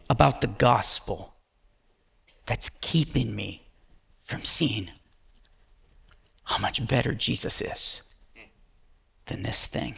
about 0.09 0.41
the 0.41 0.47
gospel 0.47 1.35
that's 2.47 2.69
keeping 2.69 3.35
me 3.35 3.67
from 4.25 4.43
seeing 4.43 4.91
how 6.45 6.59
much 6.59 6.87
better 6.87 7.15
Jesus 7.15 7.61
is 7.61 8.14
than 9.27 9.43
this 9.43 9.67
thing? 9.67 9.97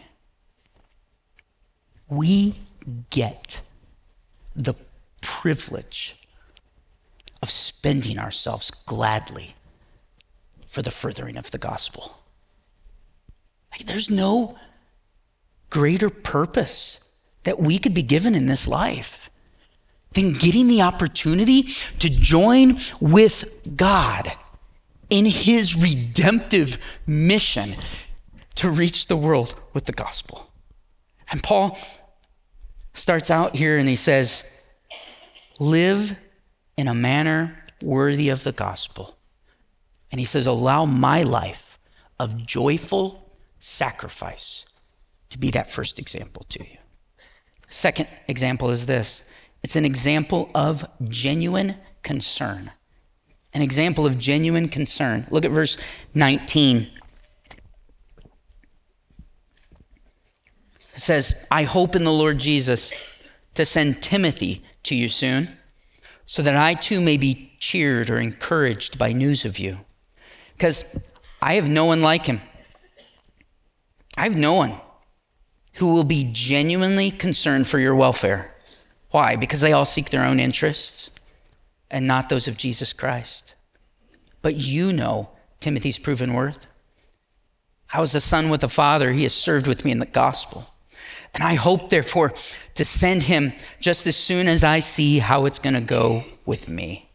We 2.08 2.54
get 3.10 3.60
the 4.54 4.74
privilege 5.20 6.16
of 7.42 7.50
spending 7.50 8.18
ourselves 8.18 8.70
gladly 8.70 9.54
for 10.66 10.82
the 10.82 10.90
furthering 10.90 11.36
of 11.36 11.50
the 11.50 11.58
gospel. 11.58 12.18
There's 13.84 14.10
no 14.10 14.56
greater 15.70 16.10
purpose 16.10 17.00
that 17.44 17.60
we 17.60 17.78
could 17.78 17.94
be 17.94 18.02
given 18.02 18.34
in 18.34 18.46
this 18.46 18.66
life 18.66 19.30
than 20.12 20.32
getting 20.32 20.66
the 20.66 20.82
opportunity 20.82 21.64
to 21.98 22.08
join 22.08 22.78
with 23.00 23.76
God 23.76 24.32
in 25.10 25.26
his 25.26 25.76
redemptive 25.76 26.78
mission 27.06 27.74
to 28.56 28.70
reach 28.70 29.06
the 29.06 29.16
world 29.16 29.54
with 29.72 29.84
the 29.84 29.92
gospel. 29.92 30.50
And 31.30 31.42
Paul 31.42 31.78
starts 32.94 33.30
out 33.30 33.56
here 33.56 33.78
and 33.78 33.88
he 33.88 33.96
says, 33.96 34.52
Live 35.58 36.16
in 36.76 36.88
a 36.88 36.94
manner 36.94 37.64
worthy 37.82 38.28
of 38.28 38.44
the 38.44 38.52
gospel. 38.52 39.16
And 40.10 40.20
he 40.20 40.26
says, 40.26 40.46
Allow 40.46 40.84
my 40.84 41.22
life 41.22 41.78
of 42.18 42.46
joyful 42.46 43.32
sacrifice 43.58 44.64
to 45.30 45.38
be 45.38 45.50
that 45.50 45.70
first 45.70 45.98
example 45.98 46.46
to 46.50 46.60
you. 46.60 46.78
Second 47.68 48.08
example 48.28 48.70
is 48.70 48.86
this 48.86 49.28
it's 49.62 49.76
an 49.76 49.84
example 49.84 50.50
of 50.54 50.86
genuine 51.08 51.76
concern. 52.02 52.70
An 53.52 53.62
example 53.62 54.06
of 54.06 54.18
genuine 54.18 54.68
concern. 54.68 55.26
Look 55.30 55.44
at 55.44 55.50
verse 55.50 55.76
19. 56.14 56.88
Says, 60.96 61.46
I 61.50 61.64
hope 61.64 61.94
in 61.94 62.04
the 62.04 62.12
Lord 62.12 62.38
Jesus 62.38 62.90
to 63.54 63.64
send 63.64 64.02
Timothy 64.02 64.64
to 64.84 64.94
you 64.94 65.08
soon, 65.08 65.56
so 66.26 66.42
that 66.42 66.56
I 66.56 66.74
too 66.74 67.00
may 67.00 67.16
be 67.16 67.52
cheered 67.60 68.10
or 68.10 68.18
encouraged 68.18 68.98
by 68.98 69.12
news 69.12 69.44
of 69.44 69.58
you. 69.58 69.80
Because 70.52 70.98
I 71.40 71.54
have 71.54 71.68
no 71.68 71.84
one 71.84 72.02
like 72.02 72.26
him. 72.26 72.40
I 74.16 74.24
have 74.24 74.36
no 74.36 74.54
one 74.54 74.74
who 75.74 75.92
will 75.92 76.04
be 76.04 76.30
genuinely 76.32 77.10
concerned 77.10 77.68
for 77.68 77.78
your 77.78 77.94
welfare. 77.94 78.54
Why? 79.10 79.36
Because 79.36 79.60
they 79.60 79.72
all 79.72 79.84
seek 79.84 80.10
their 80.10 80.24
own 80.24 80.40
interests 80.40 81.10
and 81.90 82.06
not 82.06 82.28
those 82.28 82.48
of 82.48 82.56
Jesus 82.56 82.92
Christ. 82.92 83.54
But 84.42 84.56
you 84.56 84.92
know 84.92 85.30
Timothy's 85.60 85.98
proven 85.98 86.32
worth. 86.32 86.66
How 87.88 88.02
is 88.02 88.14
a 88.14 88.20
son 88.20 88.48
with 88.48 88.64
a 88.64 88.68
father? 88.68 89.12
He 89.12 89.22
has 89.24 89.34
served 89.34 89.66
with 89.66 89.84
me 89.84 89.90
in 89.90 89.98
the 89.98 90.06
gospel. 90.06 90.72
And 91.36 91.44
I 91.44 91.54
hope, 91.54 91.90
therefore, 91.90 92.32
to 92.76 92.84
send 92.84 93.24
him 93.24 93.52
just 93.78 94.06
as 94.06 94.16
soon 94.16 94.48
as 94.48 94.64
I 94.64 94.80
see 94.80 95.18
how 95.18 95.44
it's 95.44 95.58
going 95.58 95.74
to 95.74 95.82
go 95.82 96.24
with 96.46 96.66
me. 96.66 97.10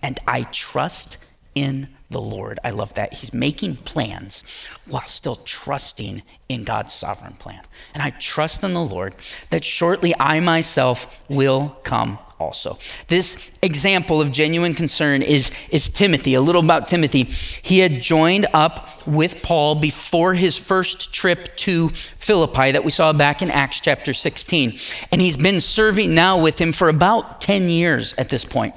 And 0.00 0.16
I 0.28 0.44
trust 0.44 1.18
in 1.56 1.88
the 2.08 2.20
Lord. 2.20 2.60
I 2.62 2.70
love 2.70 2.94
that. 2.94 3.14
He's 3.14 3.34
making 3.34 3.78
plans 3.78 4.44
while 4.86 5.08
still 5.08 5.36
trusting 5.44 6.22
in 6.48 6.62
God's 6.62 6.92
sovereign 6.92 7.32
plan. 7.32 7.64
And 7.94 8.00
I 8.00 8.10
trust 8.10 8.62
in 8.62 8.74
the 8.74 8.80
Lord 8.80 9.16
that 9.50 9.64
shortly 9.64 10.14
I 10.20 10.38
myself 10.38 11.20
will 11.28 11.80
come 11.82 12.20
also. 12.40 12.78
This 13.08 13.50
example 13.62 14.20
of 14.20 14.32
genuine 14.32 14.74
concern 14.74 15.22
is, 15.22 15.52
is 15.70 15.88
Timothy. 15.88 16.34
A 16.34 16.40
little 16.40 16.64
about 16.64 16.88
Timothy. 16.88 17.24
He 17.24 17.80
had 17.80 18.00
joined 18.00 18.46
up 18.54 19.06
with 19.06 19.42
Paul 19.42 19.74
before 19.76 20.34
his 20.34 20.56
first 20.56 21.12
trip 21.12 21.56
to 21.58 21.90
Philippi 21.90 22.72
that 22.72 22.84
we 22.84 22.90
saw 22.90 23.12
back 23.12 23.42
in 23.42 23.50
Acts 23.50 23.80
chapter 23.80 24.14
16. 24.14 24.78
And 25.12 25.20
he's 25.20 25.36
been 25.36 25.60
serving 25.60 26.14
now 26.14 26.40
with 26.42 26.58
him 26.58 26.72
for 26.72 26.88
about 26.88 27.40
10 27.40 27.62
years 27.68 28.14
at 28.14 28.30
this 28.30 28.44
point. 28.44 28.74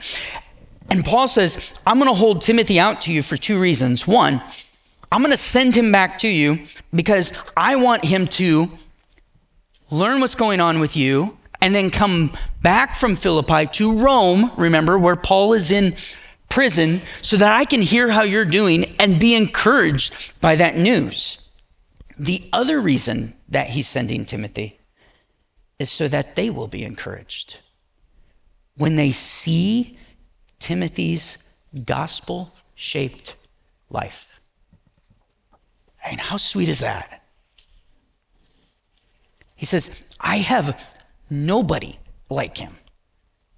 And 0.89 1.03
Paul 1.03 1.27
says, 1.27 1.74
I'm 1.88 1.98
going 1.98 2.10
to 2.10 2.13
hold 2.13 2.41
Timothy 2.41 2.79
out 2.79 3.01
to 3.03 3.13
you 3.13 3.24
for 3.24 3.38
two 3.38 3.60
reasons. 3.60 4.05
One, 4.05 4.43
I'm 5.12 5.22
going 5.22 5.32
to 5.32 5.38
send 5.38 5.75
him 5.75 5.91
back 5.91 6.20
to 6.20 6.27
you 6.27 6.60
because 6.93 7.34
I 7.55 7.77
want 7.77 8.03
him 8.03 8.27
to 8.27 8.72
learn 9.89 10.22
what's 10.22 10.36
going 10.36 10.60
on 10.60 10.79
with 10.79 10.98
you 10.98 11.38
and 11.62 11.74
then 11.74 11.89
come 11.89 12.36
back 12.63 12.96
from 12.96 13.15
Philippi 13.15 13.67
to 13.74 14.00
Rome, 14.00 14.51
remember, 14.58 14.98
where 14.98 15.15
Paul 15.15 15.53
is 15.53 15.72
in 15.72 15.96
prison, 16.50 17.01
so 17.22 17.38
that 17.38 17.53
I 17.53 17.65
can 17.65 17.82
hear 17.82 18.10
how 18.10 18.24
you're 18.24 18.46
doing 18.46 18.96
and 19.00 19.20
be 19.20 19.36
encouraged 19.36 20.34
by 20.41 20.55
that 20.55 20.75
news. 20.75 21.50
The 22.17 22.43
other 22.51 22.79
reason 22.82 23.34
that 23.50 23.67
he's 23.67 23.88
sending 23.88 24.25
Timothy 24.25 24.79
is 25.77 25.91
so 25.91 26.08
that 26.08 26.36
they 26.36 26.50
will 26.50 26.67
be 26.67 26.84
encouraged. 26.84 27.60
When 28.75 28.96
they 28.96 29.12
see 29.12 30.00
Timothy's 30.60 31.38
gospel 31.86 32.53
shaped 32.75 33.36
life. 33.89 34.39
Mean, 36.05 36.20
how 36.20 36.38
sweet 36.38 36.70
is 36.70 36.79
that? 36.79 37.24
He 39.55 39.65
says, 39.65 40.03
I 40.20 40.38
have 40.38 40.79
nobody 41.29 41.98
like 42.34 42.58
him 42.58 42.75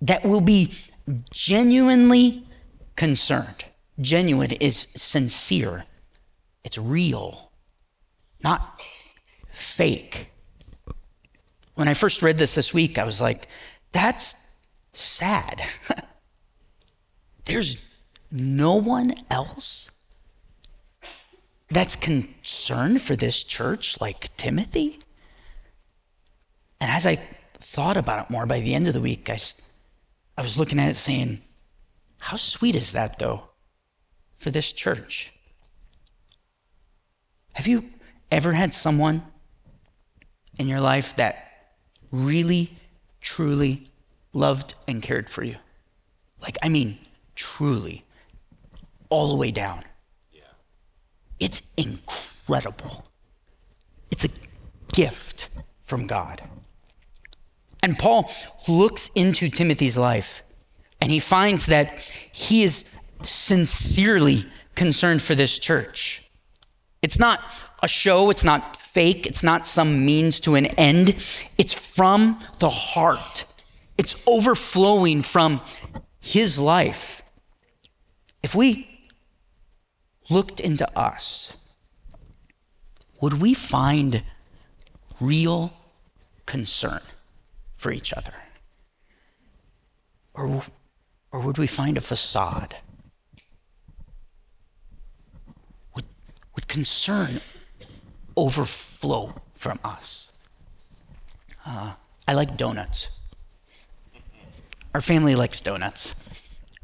that 0.01 0.23
will 0.25 0.41
be 0.41 0.73
genuinely 1.31 2.45
concerned. 2.95 3.65
Genuine 3.99 4.51
is 4.51 4.87
sincere, 4.95 5.85
it's 6.63 6.77
real, 6.77 7.51
not 8.43 8.83
fake. 9.51 10.31
When 11.75 11.87
I 11.87 11.93
first 11.93 12.21
read 12.21 12.37
this 12.37 12.55
this 12.55 12.73
week, 12.73 12.97
I 12.97 13.03
was 13.03 13.19
like, 13.19 13.47
that's 13.91 14.35
sad. 14.93 15.61
There's 17.45 17.85
no 18.31 18.75
one 18.75 19.13
else 19.29 19.91
that's 21.69 21.95
concerned 21.95 23.01
for 23.01 23.15
this 23.15 23.43
church 23.43 23.99
like 23.99 24.35
Timothy? 24.37 24.99
And 26.79 26.91
as 26.91 27.05
I 27.05 27.17
thought 27.75 27.97
about 27.97 28.25
it 28.25 28.31
more 28.31 28.45
by 28.45 28.61
the 28.61 28.73
end 28.73 28.87
of 28.87 28.93
the 28.93 29.01
week, 29.01 29.29
I, 29.29 29.37
I 30.37 30.41
was 30.41 30.57
looking 30.57 30.79
at 30.79 30.89
it 30.89 30.95
saying, 30.95 31.41
how 32.19 32.37
sweet 32.37 32.73
is 32.73 32.93
that, 32.93 33.19
though, 33.19 33.49
for 34.37 34.49
this 34.49 34.71
church? 34.71 35.33
Have 37.51 37.67
you 37.67 37.83
ever 38.31 38.53
had 38.53 38.73
someone 38.73 39.23
in 40.57 40.69
your 40.69 40.79
life 40.79 41.17
that 41.17 41.75
really, 42.11 42.69
truly 43.19 43.87
loved 44.31 44.75
and 44.87 45.03
cared 45.03 45.29
for 45.29 45.43
you? 45.43 45.57
Like, 46.41 46.57
I 46.63 46.69
mean, 46.69 46.97
truly, 47.35 48.05
all 49.09 49.27
the 49.27 49.35
way 49.35 49.51
down. 49.51 49.83
Yeah. 50.31 50.43
It's 51.41 51.61
incredible. 51.75 53.05
It's 54.11 54.23
a 54.23 54.29
gift 54.93 55.49
from 55.83 56.07
God. 56.07 56.41
And 57.85 57.99
Paul 57.99 58.31
looks 58.67 59.11
into 59.13 59.47
Timothy's 59.47 59.95
life 59.95 60.41
and 60.99 61.11
he 61.11 61.19
finds 61.19 61.67
that 61.67 61.99
he 62.31 62.63
is 62.63 62.83
sincerely 63.21 64.47
concerned 64.73 65.21
for 65.21 65.35
this 65.35 65.59
church. 65.59 66.27
It's 67.03 67.19
not 67.19 67.43
a 67.83 67.87
show, 67.87 68.31
it's 68.31 68.43
not 68.43 68.75
fake, 68.75 69.27
it's 69.27 69.43
not 69.43 69.67
some 69.67 70.03
means 70.03 70.39
to 70.39 70.55
an 70.55 70.65
end. 70.65 71.09
It's 71.59 71.75
from 71.75 72.39
the 72.57 72.71
heart, 72.71 73.45
it's 73.99 74.15
overflowing 74.25 75.21
from 75.21 75.61
his 76.19 76.57
life. 76.57 77.21
If 78.41 78.55
we 78.55 78.89
looked 80.27 80.59
into 80.59 80.89
us, 80.97 81.55
would 83.21 83.39
we 83.39 83.53
find 83.53 84.23
real 85.21 85.71
concern 86.47 87.01
for 87.75 87.91
each 87.91 88.13
other? 88.13 88.33
Or, 90.33 90.63
or 91.31 91.39
would 91.39 91.57
we 91.57 91.67
find 91.67 91.97
a 91.97 92.01
facade? 92.01 92.75
Would, 95.95 96.05
would 96.55 96.67
concern 96.67 97.41
overflow 98.35 99.41
from 99.53 99.79
us? 99.83 100.29
Uh, 101.65 101.93
I 102.27 102.33
like 102.33 102.57
donuts. 102.57 103.09
Our 104.93 105.01
family 105.01 105.35
likes 105.35 105.61
donuts. 105.61 106.23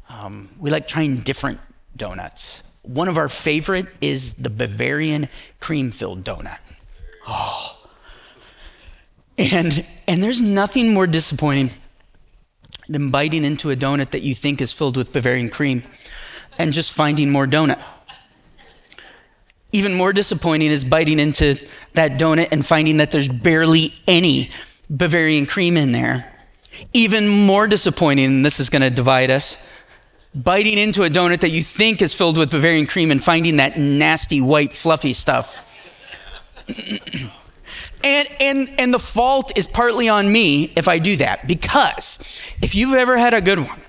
Um, 0.08 0.50
we 0.58 0.70
like 0.70 0.88
trying 0.88 1.18
different 1.18 1.60
donuts. 1.96 2.62
One 2.82 3.08
of 3.08 3.16
our 3.16 3.28
favorite 3.28 3.86
is 4.00 4.34
the 4.34 4.50
Bavarian 4.50 5.28
cream 5.60 5.90
filled 5.90 6.24
donut. 6.24 6.58
Oh. 7.26 7.81
And, 9.38 9.84
and 10.06 10.22
there's 10.22 10.42
nothing 10.42 10.92
more 10.92 11.06
disappointing 11.06 11.70
than 12.88 13.10
biting 13.10 13.44
into 13.44 13.70
a 13.70 13.76
donut 13.76 14.10
that 14.10 14.22
you 14.22 14.34
think 14.34 14.60
is 14.60 14.72
filled 14.72 14.96
with 14.96 15.12
Bavarian 15.12 15.48
cream 15.48 15.82
and 16.58 16.72
just 16.72 16.92
finding 16.92 17.30
more 17.30 17.46
donut. 17.46 17.82
Even 19.72 19.94
more 19.94 20.12
disappointing 20.12 20.70
is 20.70 20.84
biting 20.84 21.18
into 21.18 21.56
that 21.94 22.12
donut 22.12 22.48
and 22.52 22.64
finding 22.64 22.98
that 22.98 23.10
there's 23.10 23.28
barely 23.28 23.94
any 24.06 24.50
Bavarian 24.90 25.46
cream 25.46 25.76
in 25.76 25.92
there. 25.92 26.28
Even 26.92 27.28
more 27.28 27.66
disappointing, 27.66 28.26
and 28.26 28.44
this 28.44 28.60
is 28.60 28.68
going 28.68 28.82
to 28.82 28.90
divide 28.90 29.30
us, 29.30 29.68
biting 30.34 30.76
into 30.78 31.04
a 31.04 31.08
donut 31.08 31.40
that 31.40 31.50
you 31.50 31.62
think 31.62 32.02
is 32.02 32.12
filled 32.12 32.36
with 32.36 32.50
Bavarian 32.50 32.86
cream 32.86 33.10
and 33.10 33.22
finding 33.22 33.56
that 33.56 33.78
nasty 33.78 34.40
white 34.40 34.74
fluffy 34.74 35.14
stuff. 35.14 35.56
and, 38.04 38.28
and, 38.40 38.74
and 38.78 38.94
the 38.94 38.98
fault 38.98 39.52
is 39.56 39.66
partly 39.66 40.08
on 40.08 40.30
me 40.30 40.72
if 40.76 40.88
I 40.88 40.98
do 40.98 41.16
that, 41.16 41.46
because 41.46 42.18
if 42.60 42.74
you've 42.74 42.94
ever 42.94 43.16
had 43.16 43.34
a 43.34 43.40
good 43.40 43.58
one, 43.58 43.80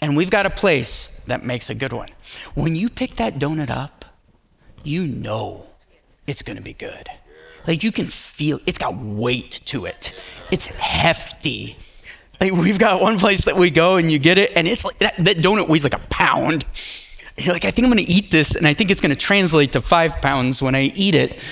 and 0.00 0.16
we've 0.16 0.30
got 0.30 0.46
a 0.46 0.50
place 0.50 1.22
that 1.26 1.44
makes 1.44 1.70
a 1.70 1.74
good 1.74 1.92
one, 1.92 2.08
when 2.54 2.74
you 2.74 2.88
pick 2.88 3.16
that 3.16 3.34
donut 3.34 3.70
up, 3.70 4.04
you 4.82 5.04
know 5.04 5.66
it's 6.26 6.42
to 6.42 6.60
be 6.60 6.74
good. 6.74 7.08
Like 7.66 7.82
you 7.82 7.92
can 7.92 8.06
feel 8.06 8.60
it's 8.66 8.78
got 8.78 8.96
weight 8.96 9.62
to 9.66 9.86
it. 9.86 10.12
It's 10.50 10.66
hefty. 10.66 11.76
Like 12.40 12.52
we've 12.52 12.78
got 12.78 13.00
one 13.00 13.18
place 13.18 13.46
that 13.46 13.56
we 13.56 13.70
go 13.70 13.96
and 13.96 14.10
you 14.10 14.18
get 14.18 14.38
it, 14.38 14.52
and 14.54 14.68
it's 14.68 14.84
like 14.84 14.98
that, 14.98 15.16
that 15.24 15.38
donut 15.38 15.68
weighs 15.68 15.84
like 15.84 15.94
a 15.94 16.06
pound. 16.10 16.64
And 17.36 17.46
you're 17.46 17.54
like, 17.54 17.64
I 17.64 17.70
think 17.70 17.84
I'm 17.86 17.90
gonna 17.90 18.02
eat 18.06 18.30
this, 18.30 18.54
and 18.54 18.66
I 18.66 18.74
think 18.74 18.90
it's 18.90 19.00
gonna 19.00 19.16
translate 19.16 19.72
to 19.72 19.80
five 19.80 20.20
pounds 20.20 20.60
when 20.60 20.74
I 20.74 20.82
eat 20.94 21.14
it. 21.14 21.42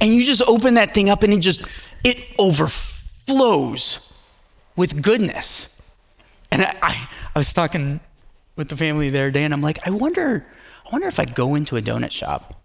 And 0.00 0.12
you 0.12 0.24
just 0.24 0.42
open 0.42 0.74
that 0.74 0.94
thing 0.94 1.08
up 1.08 1.22
and 1.22 1.32
it 1.32 1.40
just 1.40 1.64
it 2.02 2.18
overflows 2.38 4.12
with 4.76 5.02
goodness. 5.02 5.80
And 6.50 6.62
I, 6.62 6.74
I, 6.82 7.08
I 7.34 7.38
was 7.38 7.52
talking 7.52 8.00
with 8.56 8.68
the 8.68 8.76
family 8.76 9.10
the 9.10 9.18
other 9.18 9.30
day, 9.30 9.44
and 9.44 9.52
I'm 9.52 9.62
like, 9.62 9.84
I 9.86 9.90
wonder, 9.90 10.46
I 10.86 10.88
wonder 10.92 11.08
if 11.08 11.18
I 11.18 11.24
go 11.24 11.54
into 11.54 11.76
a 11.76 11.82
donut 11.82 12.10
shop 12.10 12.62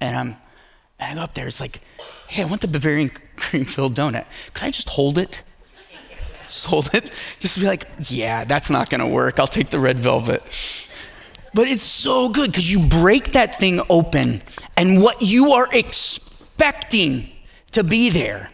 and 0.00 0.16
I'm 0.16 0.36
and 0.98 1.12
I 1.12 1.14
go 1.14 1.22
up 1.22 1.34
there, 1.34 1.46
it's 1.46 1.60
like, 1.60 1.80
hey, 2.28 2.42
I 2.42 2.44
want 2.44 2.60
the 2.60 2.68
Bavarian 2.68 3.10
cream 3.36 3.64
filled 3.64 3.94
donut. 3.94 4.26
Could 4.52 4.64
I 4.64 4.70
just 4.70 4.90
hold 4.90 5.16
it? 5.16 5.42
Just 6.48 6.66
hold 6.66 6.94
it. 6.94 7.10
Just 7.38 7.58
be 7.58 7.66
like, 7.66 7.86
yeah, 8.10 8.44
that's 8.44 8.70
not 8.70 8.90
gonna 8.90 9.08
work. 9.08 9.40
I'll 9.40 9.46
take 9.46 9.70
the 9.70 9.80
red 9.80 9.98
velvet. 9.98 10.42
But 11.52 11.68
it's 11.68 11.82
so 11.82 12.28
good 12.28 12.50
because 12.52 12.70
you 12.70 12.86
break 12.86 13.32
that 13.32 13.58
thing 13.58 13.80
open, 13.90 14.42
and 14.76 15.02
what 15.02 15.20
you 15.20 15.52
are 15.52 15.68
expecting 15.72 17.30
to 17.72 17.82
be 17.82 18.10
there 18.10 18.50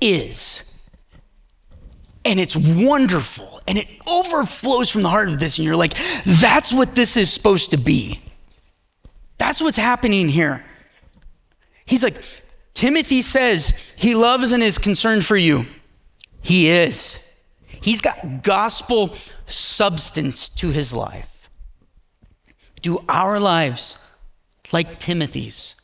is. 0.00 0.66
And 2.24 2.38
it's 2.38 2.56
wonderful, 2.56 3.60
and 3.66 3.78
it 3.78 3.86
overflows 4.08 4.90
from 4.90 5.02
the 5.02 5.08
heart 5.08 5.28
of 5.28 5.38
this, 5.38 5.58
and 5.58 5.64
you're 5.64 5.76
like, 5.76 5.94
that's 6.24 6.72
what 6.72 6.94
this 6.94 7.16
is 7.16 7.32
supposed 7.32 7.70
to 7.70 7.76
be. 7.76 8.20
That's 9.38 9.62
what's 9.62 9.78
happening 9.78 10.28
here. 10.28 10.64
He's 11.86 12.04
like, 12.04 12.16
Timothy 12.74 13.22
says 13.22 13.74
he 13.96 14.14
loves 14.14 14.52
and 14.52 14.62
is 14.62 14.78
concerned 14.78 15.24
for 15.24 15.36
you. 15.36 15.66
He 16.42 16.68
is. 16.68 17.16
He's 17.66 18.00
got 18.00 18.42
gospel 18.42 19.14
substance 19.46 20.48
to 20.50 20.70
his 20.70 20.92
life. 20.92 21.39
Do 22.80 23.04
our 23.08 23.38
lives, 23.38 23.98
like 24.72 24.98
Timothy's, 24.98 25.74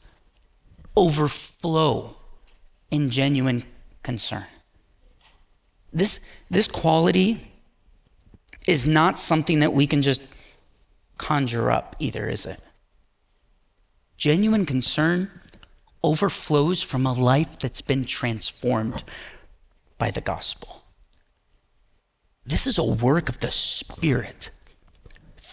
overflow 0.96 2.16
in 2.90 3.10
genuine 3.10 3.64
concern? 4.02 4.46
This, 5.92 6.20
this 6.50 6.68
quality 6.68 7.52
is 8.66 8.86
not 8.86 9.18
something 9.18 9.60
that 9.60 9.72
we 9.72 9.86
can 9.86 10.02
just 10.02 10.22
conjure 11.18 11.70
up, 11.70 11.96
either, 11.98 12.28
is 12.28 12.46
it? 12.46 12.60
Genuine 14.16 14.66
concern 14.66 15.30
overflows 16.02 16.82
from 16.82 17.06
a 17.06 17.12
life 17.12 17.58
that's 17.58 17.82
been 17.82 18.04
transformed 18.04 19.02
by 19.98 20.10
the 20.10 20.20
gospel. 20.20 20.84
This 22.44 22.66
is 22.66 22.78
a 22.78 22.84
work 22.84 23.28
of 23.28 23.40
the 23.40 23.50
Spirit 23.50 24.50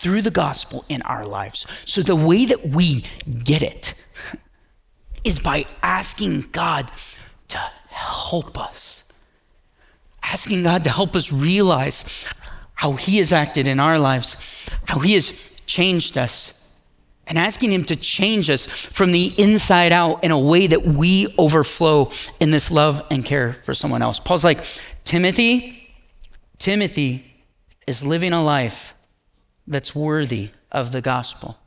through 0.03 0.21
the 0.21 0.29
gospel 0.29 0.83
in 0.89 1.01
our 1.03 1.25
lives. 1.25 1.65
So, 1.85 2.01
the 2.01 2.15
way 2.15 2.45
that 2.45 2.67
we 2.67 3.05
get 3.43 3.63
it 3.63 3.95
is 5.23 5.39
by 5.39 5.65
asking 5.81 6.49
God 6.51 6.91
to 7.47 7.57
help 7.87 8.59
us, 8.59 9.03
asking 10.21 10.63
God 10.63 10.83
to 10.83 10.89
help 10.89 11.15
us 11.15 11.31
realize 11.31 12.25
how 12.75 12.93
He 12.93 13.19
has 13.19 13.31
acted 13.31 13.65
in 13.65 13.79
our 13.79 13.97
lives, 13.97 14.35
how 14.85 14.99
He 14.99 15.13
has 15.13 15.31
changed 15.65 16.17
us 16.17 16.59
and 17.25 17.37
asking 17.37 17.71
Him 17.71 17.85
to 17.85 17.95
change 17.95 18.49
us 18.49 18.65
from 18.65 19.13
the 19.13 19.33
inside 19.37 19.93
out 19.93 20.21
in 20.21 20.31
a 20.31 20.39
way 20.39 20.67
that 20.67 20.83
we 20.83 21.33
overflow 21.39 22.11
in 22.41 22.51
this 22.51 22.69
love 22.69 23.01
and 23.09 23.23
care 23.23 23.53
for 23.53 23.73
someone 23.73 24.01
else. 24.01 24.19
Paul's 24.19 24.43
like, 24.43 24.65
Timothy, 25.05 25.95
Timothy 26.57 27.33
is 27.87 28.05
living 28.05 28.33
a 28.33 28.43
life 28.43 28.93
that's 29.67 29.95
worthy 29.95 30.49
of 30.71 30.91
the 30.91 31.01
gospel. 31.01 31.57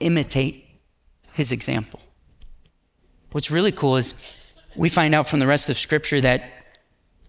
Imitate 0.00 0.66
his 1.32 1.52
example. 1.52 2.00
What's 3.32 3.50
really 3.50 3.72
cool 3.72 3.96
is 3.96 4.14
we 4.74 4.88
find 4.88 5.14
out 5.14 5.28
from 5.28 5.40
the 5.40 5.46
rest 5.46 5.68
of 5.70 5.78
Scripture 5.78 6.20
that 6.20 6.42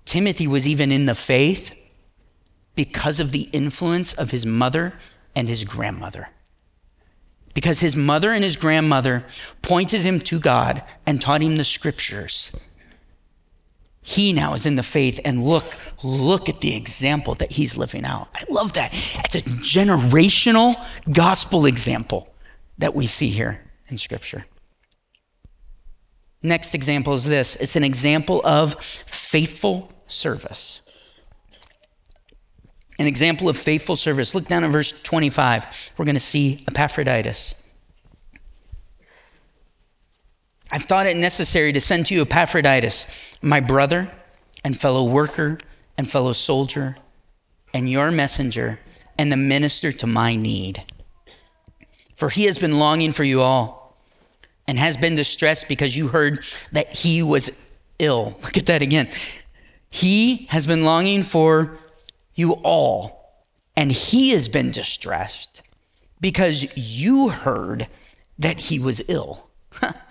Timothy 0.05 0.47
was 0.47 0.67
even 0.67 0.91
in 0.91 1.05
the 1.05 1.15
faith 1.15 1.71
because 2.75 3.19
of 3.19 3.31
the 3.31 3.49
influence 3.51 4.13
of 4.13 4.31
his 4.31 4.45
mother 4.45 4.93
and 5.35 5.47
his 5.47 5.63
grandmother. 5.63 6.29
Because 7.53 7.81
his 7.81 7.95
mother 7.95 8.31
and 8.31 8.43
his 8.43 8.55
grandmother 8.55 9.25
pointed 9.61 10.03
him 10.03 10.19
to 10.21 10.39
God 10.39 10.83
and 11.05 11.21
taught 11.21 11.41
him 11.41 11.57
the 11.57 11.63
scriptures. 11.63 12.51
He 14.01 14.33
now 14.33 14.53
is 14.53 14.65
in 14.65 14.75
the 14.75 14.83
faith, 14.83 15.19
and 15.23 15.43
look, 15.45 15.75
look 16.03 16.49
at 16.49 16.61
the 16.61 16.75
example 16.75 17.35
that 17.35 17.51
he's 17.51 17.77
living 17.77 18.03
out. 18.03 18.29
I 18.33 18.43
love 18.49 18.73
that. 18.73 18.91
It's 19.23 19.35
a 19.35 19.41
generational 19.41 20.75
gospel 21.11 21.65
example 21.65 22.33
that 22.79 22.95
we 22.95 23.05
see 23.05 23.29
here 23.29 23.61
in 23.89 23.99
scripture. 23.99 24.45
Next 26.43 26.73
example 26.73 27.13
is 27.13 27.25
this 27.25 27.55
it's 27.57 27.75
an 27.75 27.83
example 27.83 28.41
of 28.43 28.81
faithful 28.83 29.91
service. 30.07 30.81
An 32.97 33.07
example 33.07 33.49
of 33.49 33.57
faithful 33.57 33.95
service. 33.95 34.35
Look 34.35 34.47
down 34.47 34.63
at 34.63 34.71
verse 34.71 34.99
25. 35.01 35.91
We're 35.97 36.05
going 36.05 36.15
to 36.15 36.19
see 36.19 36.63
Epaphroditus. 36.67 37.55
I've 40.71 40.83
thought 40.83 41.05
it 41.05 41.17
necessary 41.17 41.73
to 41.73 41.81
send 41.81 42.05
to 42.07 42.13
you 42.13 42.21
Epaphroditus, 42.21 43.05
my 43.41 43.59
brother 43.59 44.09
and 44.63 44.79
fellow 44.79 45.03
worker 45.03 45.59
and 45.97 46.09
fellow 46.09 46.31
soldier, 46.31 46.95
and 47.73 47.89
your 47.89 48.09
messenger 48.09 48.79
and 49.17 49.29
the 49.31 49.37
minister 49.37 49.91
to 49.91 50.07
my 50.07 50.35
need. 50.35 50.83
For 52.15 52.29
he 52.29 52.45
has 52.45 52.57
been 52.57 52.79
longing 52.79 53.11
for 53.11 53.25
you 53.25 53.41
all 53.41 53.97
and 54.65 54.79
has 54.79 54.95
been 54.95 55.15
distressed 55.15 55.67
because 55.67 55.97
you 55.97 56.07
heard 56.07 56.45
that 56.71 56.89
he 56.89 57.21
was 57.21 57.67
ill. 57.99 58.37
Look 58.43 58.57
at 58.57 58.67
that 58.67 58.81
again. 58.81 59.09
He 59.89 60.45
has 60.51 60.65
been 60.65 60.85
longing 60.85 61.23
for 61.23 61.77
you 62.33 62.53
all, 62.53 63.43
and 63.75 63.91
he 63.91 64.29
has 64.29 64.47
been 64.47 64.71
distressed 64.71 65.63
because 66.21 66.77
you 66.77 67.27
heard 67.27 67.87
that 68.39 68.57
he 68.57 68.79
was 68.79 69.03
ill. 69.09 69.49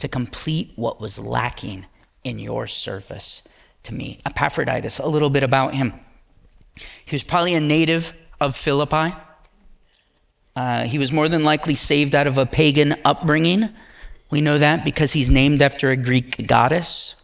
to 0.00 0.08
complete 0.08 0.72
what 0.76 1.00
was 1.00 1.18
lacking 1.18 1.86
in 2.24 2.38
your 2.38 2.66
service 2.66 3.42
to 3.84 3.94
me. 3.94 4.20
Epaphroditus, 4.26 4.98
a 4.98 5.06
little 5.06 5.30
bit 5.30 5.42
about 5.42 5.74
him. 5.74 5.94
He 7.04 7.14
was 7.14 7.22
probably 7.22 7.54
a 7.54 7.60
native 7.60 8.12
of 8.40 8.56
Philippi. 8.56 9.14
Uh, 10.56 10.84
he 10.84 10.98
was 10.98 11.12
more 11.12 11.28
than 11.28 11.44
likely 11.44 11.74
saved 11.74 12.14
out 12.14 12.26
of 12.26 12.38
a 12.38 12.46
pagan 12.46 12.96
upbringing. 13.04 13.68
We 14.30 14.40
know 14.40 14.58
that 14.58 14.84
because 14.84 15.12
he's 15.12 15.30
named 15.30 15.62
after 15.62 15.90
a 15.90 15.96
Greek 15.96 16.46
goddess. 16.46 17.14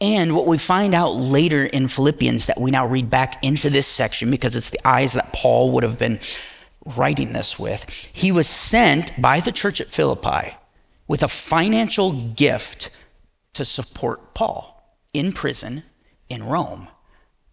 And 0.00 0.34
what 0.34 0.46
we 0.46 0.58
find 0.58 0.94
out 0.94 1.16
later 1.16 1.64
in 1.64 1.88
Philippians 1.88 2.46
that 2.46 2.60
we 2.60 2.70
now 2.70 2.86
read 2.86 3.08
back 3.08 3.42
into 3.42 3.70
this 3.70 3.86
section 3.86 4.30
because 4.30 4.54
it's 4.54 4.70
the 4.70 4.86
eyes 4.86 5.14
that 5.14 5.32
Paul 5.32 5.72
would 5.72 5.82
have 5.82 5.98
been 5.98 6.20
writing 6.84 7.32
this 7.32 7.58
with. 7.58 7.88
He 8.12 8.30
was 8.30 8.46
sent 8.46 9.20
by 9.20 9.40
the 9.40 9.52
church 9.52 9.80
at 9.80 9.90
Philippi 9.90 10.56
with 11.08 11.22
a 11.22 11.28
financial 11.28 12.12
gift 12.12 12.90
to 13.54 13.64
support 13.64 14.34
Paul 14.34 14.98
in 15.12 15.32
prison 15.32 15.82
in 16.28 16.44
Rome. 16.44 16.88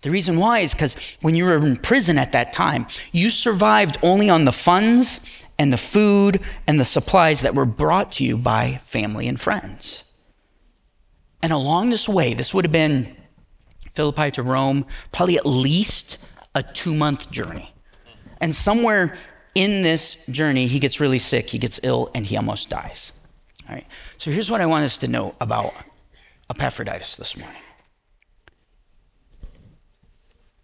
The 0.01 0.11
reason 0.11 0.37
why 0.37 0.59
is 0.59 0.73
because 0.73 1.17
when 1.21 1.33
you 1.33 1.45
were 1.45 1.55
in 1.55 1.77
prison 1.77 2.17
at 2.17 2.33
that 2.33 2.51
time, 2.51 2.87
you 3.13 3.29
survived 3.29 3.97
only 4.03 4.29
on 4.29 4.43
the 4.43 4.51
funds 4.51 5.21
and 5.57 5.71
the 5.71 5.77
food 5.77 6.41
and 6.67 6.79
the 6.79 6.85
supplies 6.85 7.41
that 7.41 7.55
were 7.55 7.65
brought 7.65 8.11
to 8.13 8.25
you 8.25 8.37
by 8.37 8.81
family 8.83 9.27
and 9.29 9.39
friends. 9.39 10.03
And 11.41 11.53
along 11.53 11.89
this 11.89 12.09
way, 12.09 12.33
this 12.33 12.53
would 12.53 12.65
have 12.65 12.71
been 12.71 13.15
Philippi 13.93 14.31
to 14.31 14.43
Rome, 14.43 14.85
probably 15.11 15.37
at 15.37 15.45
least 15.45 16.17
a 16.53 16.63
two 16.63 16.93
month 16.93 17.31
journey. 17.31 17.73
And 18.41 18.53
somewhere 18.53 19.15
in 19.55 19.83
this 19.83 20.25
journey, 20.25 20.67
he 20.67 20.79
gets 20.79 20.99
really 20.99 21.19
sick, 21.19 21.49
he 21.49 21.59
gets 21.59 21.79
ill, 21.83 22.11
and 22.13 22.25
he 22.25 22.35
almost 22.35 22.69
dies. 22.69 23.13
All 23.67 23.75
right. 23.75 23.87
So 24.17 24.31
here's 24.31 24.51
what 24.51 24.61
I 24.61 24.65
want 24.65 24.85
us 24.85 24.97
to 24.99 25.07
know 25.07 25.35
about 25.39 25.73
Epaphroditus 26.49 27.15
this 27.15 27.37
morning. 27.37 27.61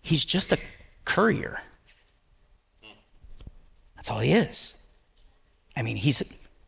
He's 0.02 0.26
just 0.26 0.52
a 0.52 0.58
courier. 1.06 1.60
That's 3.96 4.10
all 4.10 4.20
he 4.20 4.32
is. 4.32 4.76
I 5.76 5.82
mean, 5.82 5.98
he's 5.98 6.24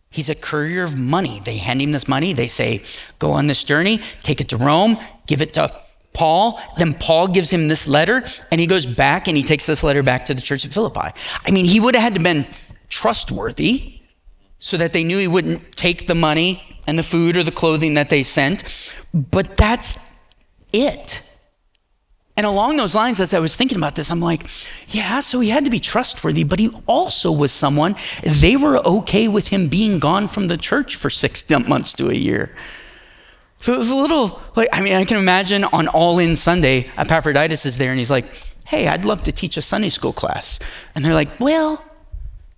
he's 0.09 0.29
a 0.29 0.35
courier 0.35 0.83
of 0.83 0.99
money. 0.99 1.41
They 1.43 1.57
hand 1.57 1.81
him 1.81 1.91
this 1.91 2.07
money. 2.07 2.33
They 2.33 2.47
say, 2.47 2.83
"Go 3.19 3.31
on 3.31 3.47
this 3.47 3.63
journey, 3.63 3.99
take 4.23 4.41
it 4.41 4.49
to 4.49 4.57
Rome, 4.57 4.97
give 5.27 5.41
it 5.41 5.53
to 5.55 5.73
Paul." 6.13 6.61
Then 6.77 6.93
Paul 6.93 7.27
gives 7.27 7.51
him 7.51 7.67
this 7.67 7.87
letter, 7.87 8.23
and 8.51 8.61
he 8.61 8.67
goes 8.67 8.85
back 8.85 9.27
and 9.27 9.35
he 9.35 9.43
takes 9.43 9.65
this 9.65 9.83
letter 9.83 10.03
back 10.03 10.25
to 10.27 10.33
the 10.33 10.41
church 10.41 10.65
of 10.65 10.73
Philippi. 10.73 11.11
I 11.45 11.51
mean, 11.51 11.65
he 11.65 11.79
would 11.79 11.95
have 11.95 12.03
had 12.03 12.13
to 12.15 12.19
been 12.19 12.45
trustworthy 12.89 14.00
so 14.61 14.77
that 14.77 14.93
they 14.93 15.03
knew 15.03 15.17
he 15.17 15.27
wouldn't 15.27 15.75
take 15.75 16.05
the 16.05 16.15
money 16.15 16.79
and 16.85 16.97
the 16.97 17.03
food 17.03 17.35
or 17.35 17.43
the 17.43 17.51
clothing 17.51 17.95
that 17.95 18.09
they 18.11 18.21
sent. 18.21 18.93
But 19.11 19.57
that's 19.57 19.97
it. 20.71 21.27
And 22.37 22.45
along 22.45 22.77
those 22.77 22.93
lines, 22.95 23.19
as 23.19 23.33
I 23.33 23.39
was 23.39 23.55
thinking 23.55 23.77
about 23.77 23.95
this, 23.95 24.11
I'm 24.11 24.21
like, 24.21 24.45
yeah, 24.87 25.19
so 25.19 25.39
he 25.39 25.49
had 25.49 25.65
to 25.65 25.71
be 25.71 25.79
trustworthy, 25.79 26.43
but 26.43 26.59
he 26.59 26.69
also 26.85 27.31
was 27.31 27.51
someone, 27.51 27.95
they 28.23 28.55
were 28.55 28.77
okay 28.85 29.27
with 29.27 29.49
him 29.49 29.67
being 29.67 29.97
gone 29.97 30.27
from 30.27 30.47
the 30.47 30.57
church 30.57 30.95
for 30.95 31.09
six 31.09 31.49
months 31.49 31.91
to 31.93 32.09
a 32.09 32.13
year. 32.13 32.55
So 33.61 33.73
it 33.73 33.77
was 33.77 33.89
a 33.89 33.95
little 33.95 34.41
like, 34.55 34.69
I 34.71 34.81
mean, 34.81 34.93
I 34.93 35.05
can 35.05 35.17
imagine 35.17 35.63
on 35.65 35.87
All 35.87 36.19
In 36.19 36.35
Sunday, 36.35 36.89
Epaphroditus 36.97 37.65
is 37.65 37.77
there 37.79 37.89
and 37.89 37.99
he's 37.99 38.11
like, 38.11 38.25
hey, 38.65 38.87
I'd 38.87 39.05
love 39.05 39.23
to 39.23 39.31
teach 39.31 39.57
a 39.57 39.61
Sunday 39.61 39.89
school 39.89 40.13
class. 40.13 40.59
And 40.93 41.03
they're 41.03 41.15
like, 41.15 41.39
well, 41.39 41.83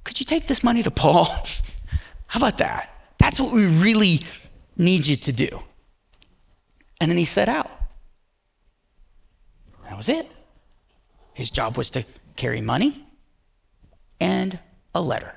could 0.03 0.19
you 0.19 0.25
take 0.25 0.47
this 0.47 0.63
money 0.63 0.83
to 0.83 0.91
Paul? 0.91 1.27
How 2.33 2.39
about 2.39 2.57
that? 2.57 2.89
That's 3.19 3.39
what 3.39 3.53
we 3.53 3.67
really 3.67 4.25
need 4.75 5.05
you 5.05 5.15
to 5.17 5.31
do. 5.31 5.61
And 6.99 7.11
then 7.11 7.17
he 7.19 7.25
set 7.25 7.47
out. 7.47 7.69
That 9.83 9.95
was 9.95 10.09
it. 10.09 10.31
His 11.35 11.51
job 11.51 11.77
was 11.77 11.91
to 11.91 12.03
carry 12.35 12.59
money 12.59 13.05
and 14.19 14.57
a 14.95 15.01
letter. 15.03 15.35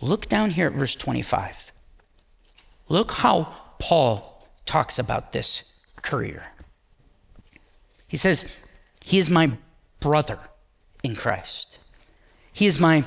Look 0.00 0.28
down 0.28 0.50
here 0.50 0.66
at 0.66 0.72
verse 0.72 0.96
25. 0.96 1.70
Look 2.88 3.12
how 3.12 3.54
Paul 3.78 4.48
talks 4.64 4.98
about 4.98 5.30
this 5.30 5.72
courier. 6.02 6.42
He 8.08 8.16
says, 8.16 8.58
He 9.00 9.18
is 9.18 9.30
my 9.30 9.52
brother 10.00 10.40
in 11.04 11.14
Christ. 11.14 11.78
He 12.52 12.66
is 12.66 12.80
my 12.80 13.04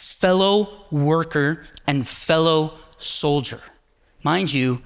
fellow 0.00 0.86
worker 0.90 1.62
and 1.86 2.08
fellow 2.08 2.74
soldier. 2.98 3.60
Mind 4.22 4.52
you, 4.52 4.82